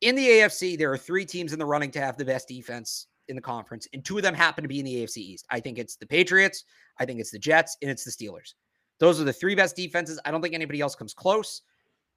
[0.01, 3.07] In the AFC, there are three teams in the running to have the best defense
[3.27, 5.45] in the conference, and two of them happen to be in the AFC East.
[5.49, 6.63] I think it's the Patriots,
[6.99, 8.53] I think it's the Jets, and it's the Steelers.
[8.99, 10.19] Those are the three best defenses.
[10.25, 11.61] I don't think anybody else comes close.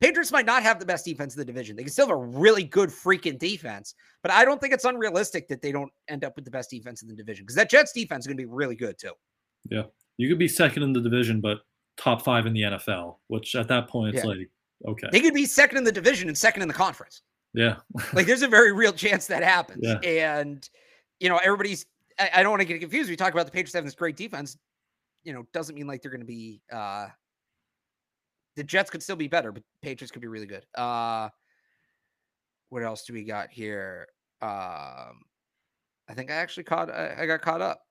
[0.01, 1.77] Patriots might not have the best defense in the division.
[1.77, 5.47] They can still have a really good freaking defense, but I don't think it's unrealistic
[5.49, 7.93] that they don't end up with the best defense in the division because that Jets
[7.93, 9.13] defense is going to be really good too.
[10.19, 11.61] You could be second in the division, but
[11.97, 14.31] top five in the NFL, which at that point it's Yeah.
[14.31, 14.51] like,
[14.89, 15.09] okay.
[15.13, 17.23] They could be second in the division and second in the conference.
[17.55, 17.77] Yeah.
[18.15, 19.81] Like there's a very real chance that happens.
[19.83, 19.99] Yeah.
[20.37, 20.69] And
[21.21, 21.87] you know, everybody's
[22.19, 23.09] I, I don't want to get confused.
[23.11, 24.57] We talk about the Patriots having this great defense,
[25.25, 27.09] you know, doesn't mean like they're gonna be uh
[28.57, 30.65] the Jets could still be better, but Patriots could be really good.
[30.75, 31.29] Uh
[32.71, 34.09] what else do we got here?
[34.41, 35.21] Um
[36.09, 37.83] I think I actually caught I, I got caught up.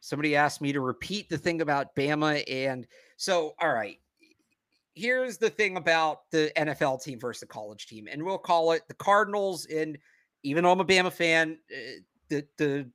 [0.00, 2.86] Somebody asked me to repeat the thing about Bama and
[3.16, 3.98] so all right.
[4.94, 8.82] Here's the thing about the NFL team versus the college team, and we'll call it
[8.88, 9.66] the Cardinals.
[9.66, 9.96] And
[10.42, 12.90] even though I'm a Bama fan, uh, the the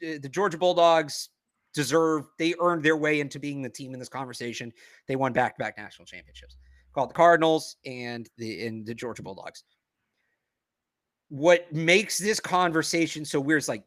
[0.00, 1.28] the Georgia Bulldogs
[1.74, 4.72] deserve they earned their way into being the team in this conversation.
[5.06, 6.56] They won back to back national championships.
[6.94, 9.64] Called the Cardinals and the and the Georgia Bulldogs.
[11.28, 13.84] What makes this conversation so weird is like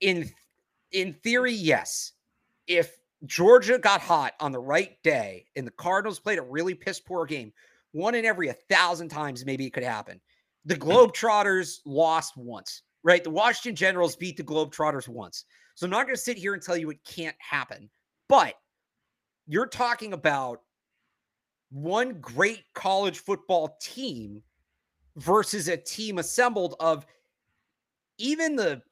[0.00, 0.30] in
[0.92, 2.12] in theory, yes.
[2.66, 7.00] If Georgia got hot on the right day and the Cardinals played a really piss
[7.00, 7.52] poor game,
[7.92, 10.20] one in every a thousand times maybe it could happen.
[10.64, 10.80] The mm.
[11.12, 13.22] Globetrotters lost once, right?
[13.22, 15.44] The Washington Generals beat the Globetrotters once.
[15.74, 17.88] So I'm not going to sit here and tell you it can't happen,
[18.28, 18.54] but
[19.46, 20.60] you're talking about
[21.70, 24.42] one great college football team
[25.16, 27.06] versus a team assembled of
[28.18, 28.82] even the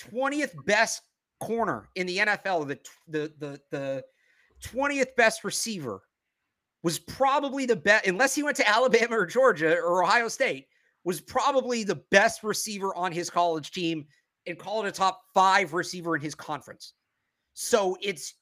[0.00, 1.02] 20th best
[1.40, 2.78] corner in the NFL, the
[3.08, 4.04] the the the
[4.64, 6.02] 20th best receiver
[6.82, 10.66] was probably the best unless he went to Alabama or Georgia or Ohio State
[11.04, 14.06] was probably the best receiver on his college team
[14.46, 16.94] and called it a top 5 receiver in his conference.
[17.54, 18.34] So it's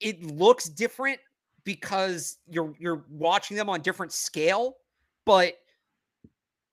[0.00, 1.18] it looks different
[1.64, 4.76] because you're you're watching them on different scale,
[5.24, 5.54] but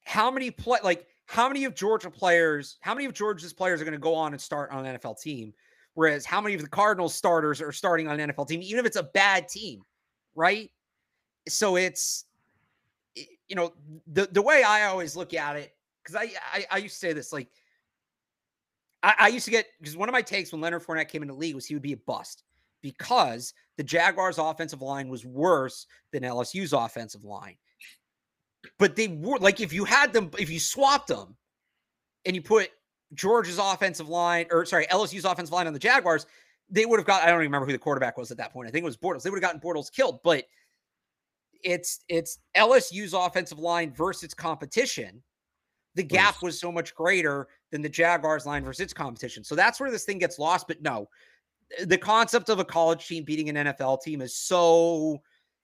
[0.03, 3.85] how many play like how many of Georgia players, how many of Georgia's players are
[3.85, 5.53] going to go on and start on an NFL team?
[5.93, 8.85] Whereas how many of the Cardinals starters are starting on an NFL team, even if
[8.85, 9.81] it's a bad team,
[10.35, 10.69] right?
[11.47, 12.25] So it's
[13.15, 13.71] you know
[14.07, 15.73] the the way I always look at it
[16.03, 17.47] because I, I I used to say this like
[19.01, 21.33] I, I used to get because one of my takes when Leonard Fournette came into
[21.33, 22.43] the league was he would be a bust
[22.81, 27.55] because the Jaguars' offensive line was worse than LSU's offensive line.
[28.77, 31.35] But they were like if you had them, if you swapped them
[32.25, 32.69] and you put
[33.13, 36.25] Georgia's offensive line, or sorry, LSU's offensive line on the Jaguars,
[36.69, 37.23] they would have got.
[37.23, 38.67] I don't even remember who the quarterback was at that point.
[38.67, 39.23] I think it was Bortles.
[39.23, 40.19] They would have gotten Bortles killed.
[40.23, 40.45] But
[41.63, 45.21] it's it's LSU's offensive line versus its competition.
[45.95, 49.43] The gap was so much greater than the Jaguars line versus its competition.
[49.43, 50.67] So that's where this thing gets lost.
[50.67, 51.09] But no,
[51.85, 55.21] the concept of a college team beating an NFL team is so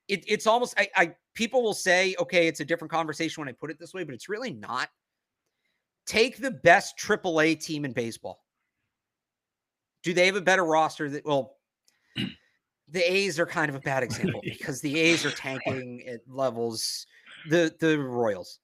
[0.08, 3.54] it, it's almost I, I people will say, okay, it's a different conversation when I
[3.54, 4.90] put it this way, but it's really not.
[6.06, 8.44] Take the best AAA team in baseball.
[10.04, 11.58] Do they have a better roster that well
[12.90, 17.06] the A's are kind of a bad example because the A's are tanking at levels
[17.50, 18.60] the the Royals.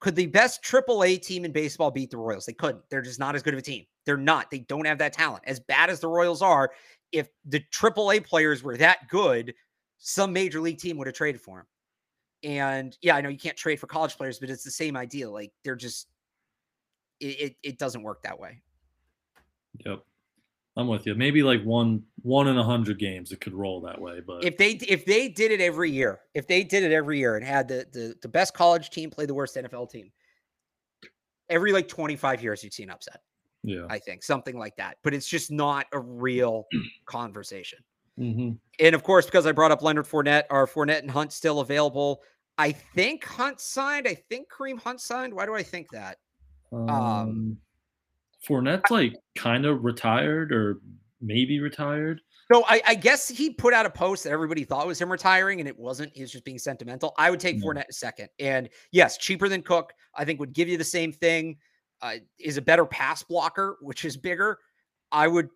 [0.00, 2.46] Could the best AAA team in baseball beat the Royals?
[2.46, 2.82] They couldn't.
[2.88, 3.84] They're just not as good of a team.
[4.06, 4.50] They're not.
[4.50, 5.44] They don't have that talent.
[5.46, 6.70] As bad as the Royals are,
[7.12, 9.52] if the AAA players were that good,
[10.00, 11.66] some major league team would have traded for him.
[12.42, 15.30] And yeah, I know you can't trade for college players, but it's the same idea.
[15.30, 16.08] Like they're just
[17.20, 18.62] it, it, it doesn't work that way.
[19.84, 20.02] Yep.
[20.76, 21.14] I'm with you.
[21.14, 24.56] Maybe like one one in a hundred games it could roll that way, but If
[24.56, 27.68] they if they did it every year, if they did it every year and had
[27.68, 30.10] the the, the best college team play the worst NFL team,
[31.50, 33.20] every like 25 years you'd see an upset.
[33.62, 33.84] yeah.
[33.90, 34.96] I think something like that.
[35.02, 36.66] But it's just not a real
[37.04, 37.80] conversation.
[38.20, 41.60] Hmm And of course, because I brought up Leonard Fournette, are Fournette and Hunt still
[41.60, 42.22] available?
[42.58, 44.06] I think Hunt signed.
[44.06, 45.32] I think Kareem Hunt signed.
[45.32, 46.18] Why do I think that?
[46.72, 47.56] Um,
[48.46, 50.80] Fournette's like kind of retired or
[51.22, 52.20] maybe retired.
[52.52, 55.60] So I, I, guess he put out a post that everybody thought was him retiring,
[55.60, 56.12] and it wasn't.
[56.14, 57.14] He was just being sentimental.
[57.16, 57.68] I would take mm-hmm.
[57.68, 59.92] Fournette second, and yes, cheaper than Cook.
[60.14, 61.56] I think would give you the same thing.
[62.02, 64.58] Uh, is a better pass blocker, which is bigger.
[65.12, 65.48] I would,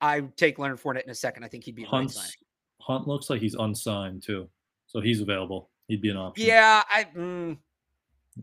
[0.00, 1.44] I take Leonard Fournette in a second.
[1.44, 2.36] I think he'd be Hunt's,
[2.80, 4.48] Hunt looks like he's unsigned too,
[4.86, 5.70] so he's available.
[5.88, 6.46] He'd be an option.
[6.46, 7.04] Yeah, I.
[7.16, 7.58] Mm,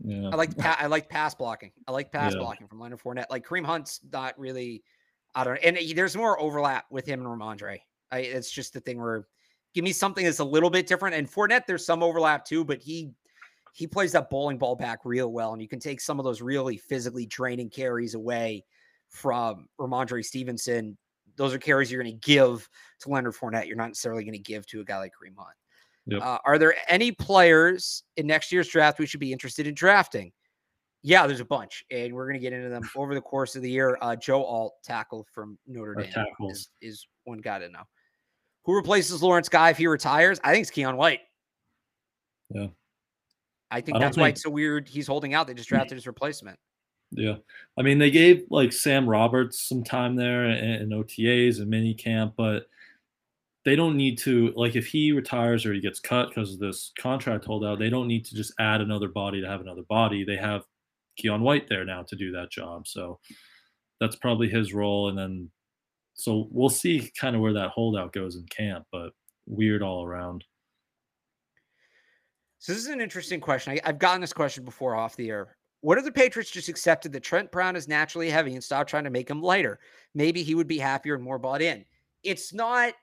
[0.02, 0.30] yeah.
[0.30, 1.72] I like pa- I like pass blocking.
[1.86, 2.40] I like pass yeah.
[2.40, 3.26] blocking from Leonard Fournette.
[3.30, 4.82] Like Kareem Hunt's not really.
[5.34, 5.54] I don't.
[5.54, 5.68] Know.
[5.68, 7.80] And there's more overlap with him and Rhamondre.
[8.10, 9.26] I, it's just the thing where
[9.74, 11.16] give me something that's a little bit different.
[11.16, 13.12] And Fournette, there's some overlap too, but he
[13.72, 16.40] he plays that bowling ball back real well, and you can take some of those
[16.40, 18.64] really physically draining carries away
[19.08, 20.96] from Rhamondre Stevenson.
[21.36, 22.68] Those are carries you're going to give
[23.00, 23.66] to Leonard Fournette.
[23.66, 25.56] You're not necessarily going to give to a guy like Kareem Hunt.
[26.06, 26.22] Yep.
[26.22, 30.32] Uh, are there any players in next year's draft we should be interested in drafting?
[31.02, 33.62] Yeah, there's a bunch, and we're going to get into them over the course of
[33.62, 33.98] the year.
[34.00, 36.12] Uh, Joe Alt, tackle from Notre Dame,
[36.48, 37.82] is, is, one guy to know.
[38.64, 40.40] Who replaces Lawrence Guy if he retires?
[40.42, 41.20] I think it's Keion White.
[42.50, 42.68] Yeah.
[43.70, 44.22] I think I that's think...
[44.22, 44.88] why it's so weird.
[44.88, 45.46] He's holding out.
[45.46, 46.58] They just drafted his replacement.
[47.10, 47.36] Yeah.
[47.78, 51.94] I mean, they gave like Sam Roberts some time there in, in OTAs and mini
[51.94, 52.66] camp, but
[53.64, 56.92] they don't need to like if he retires or he gets cut because of this
[56.98, 60.24] contract holdout, they don't need to just add another body to have another body.
[60.24, 60.64] They have
[61.22, 62.86] Keion White there now to do that job.
[62.86, 63.20] So
[64.00, 65.08] that's probably his role.
[65.08, 65.50] And then
[66.14, 69.10] so we'll see kind of where that holdout goes in camp, but
[69.46, 70.44] weird all around.
[72.58, 73.78] So this is an interesting question.
[73.84, 75.56] I, have gotten this question before off the air.
[75.84, 79.04] What if the Patriots just accepted that Trent Brown is naturally heavy and stopped trying
[79.04, 79.78] to make him lighter?
[80.14, 81.84] Maybe he would be happier and more bought in.
[82.22, 82.94] It's not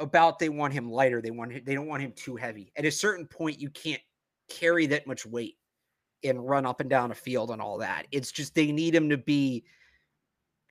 [0.00, 1.22] about they want him lighter.
[1.22, 2.72] They want they don't want him too heavy.
[2.76, 4.02] At a certain point, you can't
[4.50, 5.58] carry that much weight
[6.24, 8.08] and run up and down a field and all that.
[8.10, 9.64] It's just they need him to be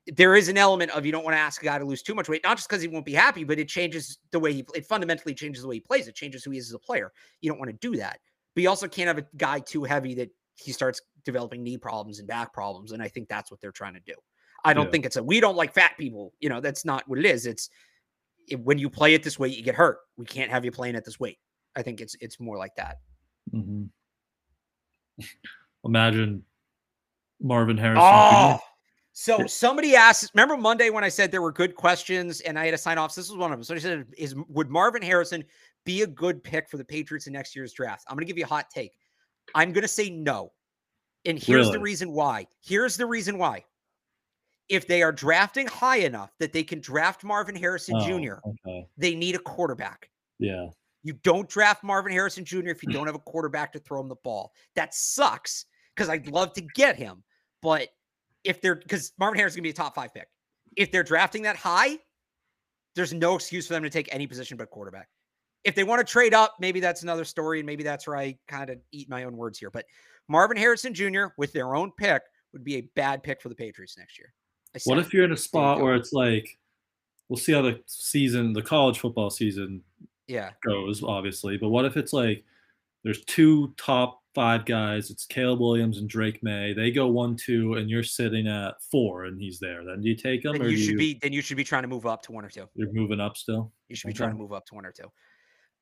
[0.08, 2.14] there is an element of you don't want to ask a guy to lose too
[2.14, 4.66] much weight, not just because he won't be happy, but it changes the way he
[4.76, 6.10] it fundamentally changes the way he plays.
[6.10, 7.14] It changes who he is as a player.
[7.40, 8.20] You don't want to do that.
[8.54, 10.30] But you also can't have a guy too heavy that
[10.62, 12.92] he starts developing knee problems and back problems.
[12.92, 14.14] And I think that's what they're trying to do.
[14.64, 14.92] I don't yeah.
[14.92, 16.34] think it's a we don't like fat people.
[16.40, 17.46] You know, that's not what it is.
[17.46, 17.70] It's
[18.48, 20.00] it, when you play it this weight, you get hurt.
[20.18, 21.40] We can't have you playing at this weight.
[21.76, 22.98] I think it's it's more like that.
[23.54, 23.86] Mm-hmm.
[25.84, 26.44] Imagine
[27.42, 28.04] Marvin Harrison.
[28.04, 28.60] Oh,
[29.14, 32.72] so somebody asked, remember Monday when I said there were good questions and I had
[32.72, 33.14] to sign off?
[33.14, 33.64] This was one of them.
[33.64, 35.44] So he said, "Is would Marvin Harrison
[35.86, 38.38] be a good pick for the Patriots in next year's draft?" I'm going to give
[38.38, 38.94] you a hot take.
[39.56, 40.52] I'm going to say no,
[41.26, 41.78] and here's really?
[41.78, 42.48] the reason why.
[42.62, 43.66] Here's the reason why.
[44.70, 48.88] If they are drafting high enough that they can draft Marvin Harrison oh, Jr., okay.
[48.98, 50.10] they need a quarterback.
[50.40, 50.68] Yeah.
[51.04, 52.70] You don't draft Marvin Harrison Jr.
[52.70, 54.54] if you don't have a quarterback to throw him the ball.
[54.76, 55.66] That sucks
[55.96, 57.24] because I'd love to get him,
[57.62, 57.90] but
[58.44, 60.28] if they're because Marvin Harris is gonna be a top five pick.
[60.78, 61.98] If they're drafting that high,
[62.96, 65.10] there's no excuse for them to take any position but quarterback.
[65.64, 68.38] If they want to trade up, maybe that's another story, and maybe that's where I
[68.48, 69.70] kind of eat my own words here.
[69.70, 69.86] But
[70.28, 71.26] Marvin Harrison Jr.
[71.38, 72.22] with their own pick
[72.54, 74.34] would be a bad pick for the Patriots next year.
[74.86, 76.58] What if you're in a spot where it's like,
[77.28, 79.82] we'll see how the season, the college football season,
[80.28, 81.58] yeah, goes obviously.
[81.58, 82.46] But what if it's like
[83.04, 85.10] there's two top five guys.
[85.10, 86.74] It's Caleb Williams and Drake Maye.
[86.74, 89.84] They go one, two, and you're sitting at four, and he's there.
[89.84, 90.54] Then do you take them?
[90.54, 91.20] Then or you should you, be.
[91.22, 92.68] Then you should be trying to move up to one or two.
[92.76, 93.72] You're moving up still.
[93.90, 94.18] You should be okay.
[94.18, 95.12] trying to move up to one or two.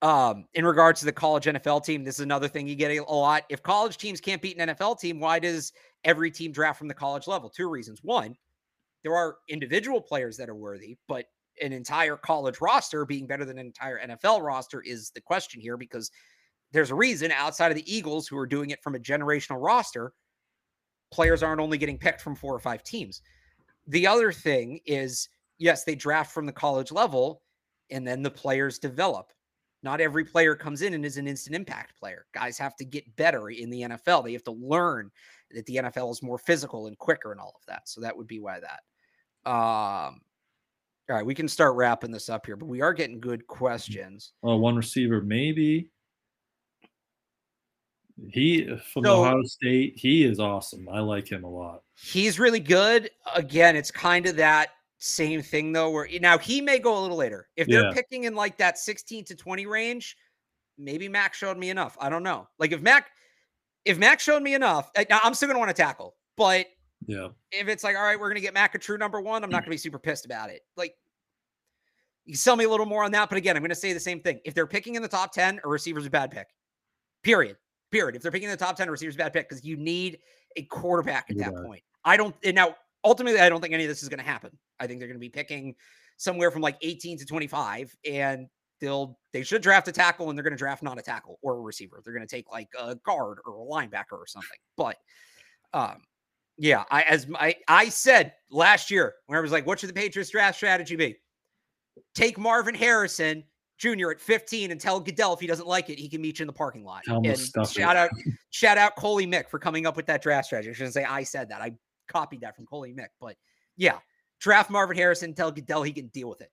[0.02, 3.04] Um, in regards to the college NFL team, this is another thing you get a,
[3.04, 3.44] lot.
[3.50, 5.74] If college teams can't beat an NFL team, why does
[6.06, 7.50] every team draft from the college level?
[7.50, 8.00] Two reasons.
[8.02, 8.36] One,
[9.04, 11.26] there are individual players that are worthy, but
[11.62, 15.76] an entire college roster being better than an entire NFL roster is the question here
[15.76, 16.10] because
[16.72, 20.14] there's a reason outside of the Eagles who are doing it from a generational roster,
[21.12, 23.22] players aren't only getting picked from four or five teams.
[23.88, 25.28] The other thing is,
[25.58, 27.42] yes, they draft from the college level
[27.90, 29.32] and then the players develop.
[29.82, 32.26] Not every player comes in and is an instant impact player.
[32.34, 34.26] Guys have to get better in the NFL.
[34.26, 35.10] They have to learn
[35.52, 37.88] that the NFL is more physical and quicker and all of that.
[37.88, 39.50] So that would be why that.
[39.50, 40.22] Um,
[41.10, 44.34] all right, we can start wrapping this up here, but we are getting good questions.
[44.42, 45.90] Well, one receiver, maybe.
[48.32, 50.88] He from so, Ohio State, he is awesome.
[50.90, 51.84] I like him a lot.
[51.96, 53.10] He's really good.
[53.34, 57.18] Again, it's kind of that same thing though, where now he may go a little
[57.18, 57.48] later.
[57.56, 57.94] If they're yeah.
[57.94, 60.16] picking in like that 16 to 20 range,
[60.78, 61.98] maybe Mac showed me enough.
[62.00, 62.48] I don't know.
[62.60, 63.10] Like if Mac,
[63.86, 66.68] if Mac showed me enough, I'm still gonna want to tackle, but
[67.08, 69.50] yeah, if it's like, all right, we're gonna get Mac a true number one, I'm
[69.50, 69.66] not mm.
[69.66, 70.62] gonna be super pissed about it.
[70.76, 70.96] Like
[72.26, 74.20] you sell me a little more on that, but again, I'm gonna say the same
[74.20, 74.42] thing.
[74.44, 76.48] If they're picking in the top 10, a receiver's a bad pick.
[77.24, 77.58] Period.
[77.92, 78.16] Period.
[78.16, 80.20] If they're picking in the top 10 a receivers, bad pick because you need
[80.56, 81.82] a quarterback at that point.
[82.06, 82.36] I don't.
[82.44, 84.52] And now ultimately, I don't think any of this is going to happen.
[84.80, 85.76] I think they're going to be picking
[86.18, 88.48] somewhere from like 18 to 25, and
[88.82, 91.58] they'll they should draft a tackle, and they're going to draft not a tackle or
[91.58, 92.02] a receiver.
[92.04, 94.60] They're going to take like a guard or a linebacker or something.
[94.76, 94.98] But
[95.74, 96.02] um,
[96.58, 99.94] yeah, I as I I said last year when I was like, what should the
[99.94, 101.16] Patriots draft strategy be?
[102.16, 103.44] Take Marvin Harrison
[103.80, 104.12] Jr.
[104.12, 106.48] at 15 and tell Goodell if he doesn't like it, he can meet you in
[106.48, 107.04] the parking lot.
[107.08, 107.26] And
[107.70, 108.10] shout out,
[108.50, 110.70] shout out Coley Mick for coming up with that draft strategy.
[110.70, 111.62] I shouldn't say I said that.
[111.62, 111.72] I
[112.10, 113.10] copied that from Coley Mick.
[113.22, 113.36] But
[113.78, 114.00] yeah,
[114.40, 116.52] draft Marvin Harrison, tell Goodell he can deal with it.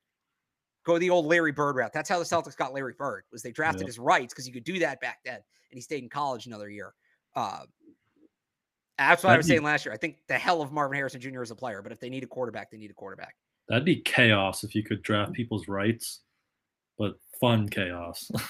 [0.85, 1.93] Go the old Larry Bird route.
[1.93, 3.25] That's how the Celtics got Larry Bird.
[3.33, 3.89] Was they drafted yep.
[3.89, 5.43] his rights because you could do that back then, and
[5.73, 6.95] he stayed in college another year.
[7.35, 7.65] Uh,
[8.99, 9.93] that's what That'd I was be, saying last year.
[9.93, 11.43] I think the hell of Marvin Harrison Jr.
[11.43, 13.35] as a player, but if they need a quarterback, they need a quarterback.
[13.69, 16.21] That'd be chaos if you could draft people's rights,
[16.99, 18.31] but fun chaos.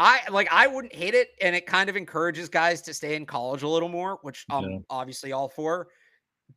[0.00, 3.26] I like I wouldn't hate it, and it kind of encourages guys to stay in
[3.26, 4.78] college a little more, which I'm yeah.
[4.88, 5.88] obviously all for.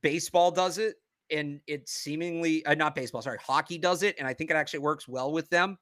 [0.01, 0.95] Baseball does it,
[1.29, 4.79] and it's seemingly uh, not baseball, sorry, hockey does it, and I think it actually
[4.79, 5.77] works well with them.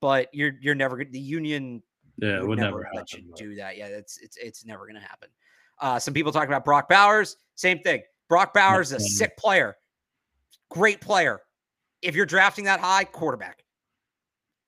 [0.00, 1.80] But you're you're never the union.
[2.16, 3.76] Yeah, would, would never, never let you do that.
[3.76, 5.28] Yeah, it's it's it's never going to happen.
[5.80, 8.02] Uh, some people talking about Brock Bowers, same thing.
[8.28, 9.76] Brock Bowers is a sick player,
[10.70, 11.38] great player.
[12.02, 13.62] If you're drafting that high, quarterback,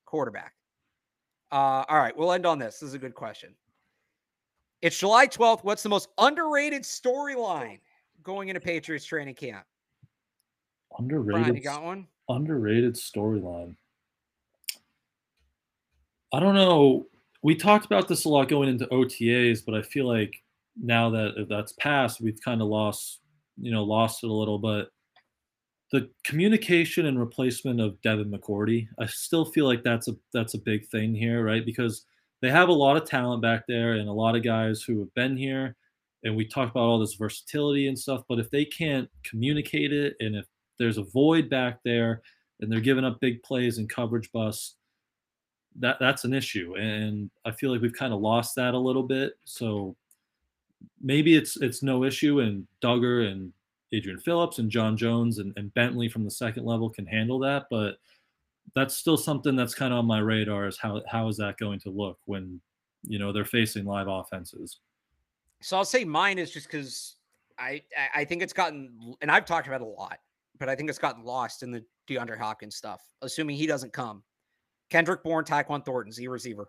[0.05, 0.56] quarterback.
[1.53, 2.81] Uh, all right, we'll end on this.
[2.81, 3.55] This is a good question.
[4.83, 5.65] It's July 12th.
[5.65, 7.81] What's the most underrated storyline
[8.23, 9.65] going into Patriots training camp?
[10.99, 11.43] Underrated.
[11.43, 12.07] Brian, you got one?
[12.29, 13.77] Underrated storyline.
[16.33, 17.07] I don't know.
[17.43, 20.35] We talked about this a lot going into OTAs, but I feel like
[20.81, 23.21] now that that's passed, we've kind of lost,
[23.61, 24.59] you know, lost it a little.
[24.59, 24.91] But
[25.93, 30.59] the communication and replacement of Devin McCourty, I still feel like that's a that's a
[30.59, 31.65] big thing here, right?
[31.65, 32.05] Because
[32.43, 35.15] they have a lot of talent back there and a lot of guys who have
[35.15, 35.77] been here.
[36.25, 40.17] And we talk about all this versatility and stuff, but if they can't communicate it
[40.21, 40.47] and if
[40.79, 42.23] there's a void back there
[42.61, 44.77] and they're giving up big plays and coverage busts,
[45.79, 46.75] that that's an issue.
[46.77, 49.35] And I feel like we've kind of lost that a little bit.
[49.45, 49.97] So
[51.01, 53.53] maybe it's it's no issue and Dugger and
[53.93, 57.67] Adrian Phillips and John Jones and, and Bentley from the second level can handle that.
[57.71, 57.97] But
[58.75, 61.79] that's still something that's kind of on my radar is how how is that going
[61.81, 62.61] to look when
[63.03, 64.81] you know they're facing live offenses.
[65.63, 67.17] So I'll say mine is just because
[67.59, 67.83] I
[68.15, 70.19] I think it's gotten and I've talked about it a lot,
[70.59, 73.01] but I think it's gotten lost in the DeAndre Hopkins stuff.
[73.23, 74.23] Assuming he doesn't come,
[74.91, 76.69] Kendrick Bourne, Tyquan Thornton, Z receiver.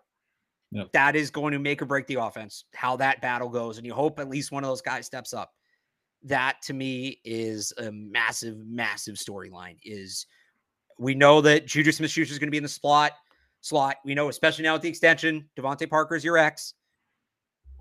[0.70, 0.92] Yep.
[0.92, 2.64] That is going to make or break the offense.
[2.74, 5.50] How that battle goes, and you hope at least one of those guys steps up
[6.24, 9.76] that to me is a massive, massive storyline.
[9.84, 10.26] Is
[10.98, 13.12] we know that Juju Smith Schuster is going to be in the slot.
[13.60, 13.96] Slot.
[14.04, 16.74] We know, especially now with the extension, DeVante Parker is your ex.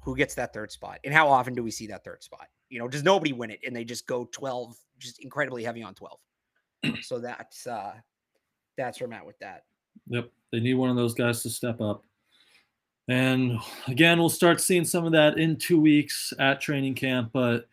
[0.03, 0.99] Who gets that third spot?
[1.03, 2.47] And how often do we see that third spot?
[2.69, 5.93] You know, does nobody win it and they just go 12, just incredibly heavy on
[5.93, 6.19] 12.
[7.01, 7.93] so that's uh
[8.77, 9.63] that's where I'm at with that.
[10.07, 10.29] Yep.
[10.51, 12.03] They need one of those guys to step up.
[13.07, 17.67] And again, we'll start seeing some of that in two weeks at training camp, but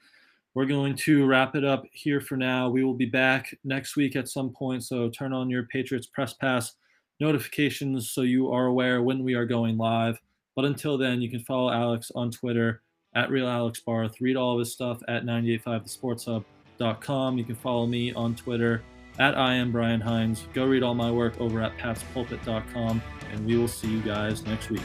[0.55, 2.71] we're going to wrap it up here for now.
[2.71, 4.85] We will be back next week at some point.
[4.85, 6.75] So turn on your Patriots Press Pass
[7.21, 10.21] notifications so you are aware when we are going live.
[10.55, 12.83] But until then, you can follow Alex on Twitter
[13.15, 14.21] at Real Alex Barth.
[14.21, 17.39] Read all of his stuff at 985thesportshub.com.
[17.39, 18.83] You can follow me on Twitter
[19.19, 20.47] at I am Brian Hines.
[20.53, 23.03] Go read all my work over at patspulpit.com,
[23.33, 24.83] and we will see you guys next week.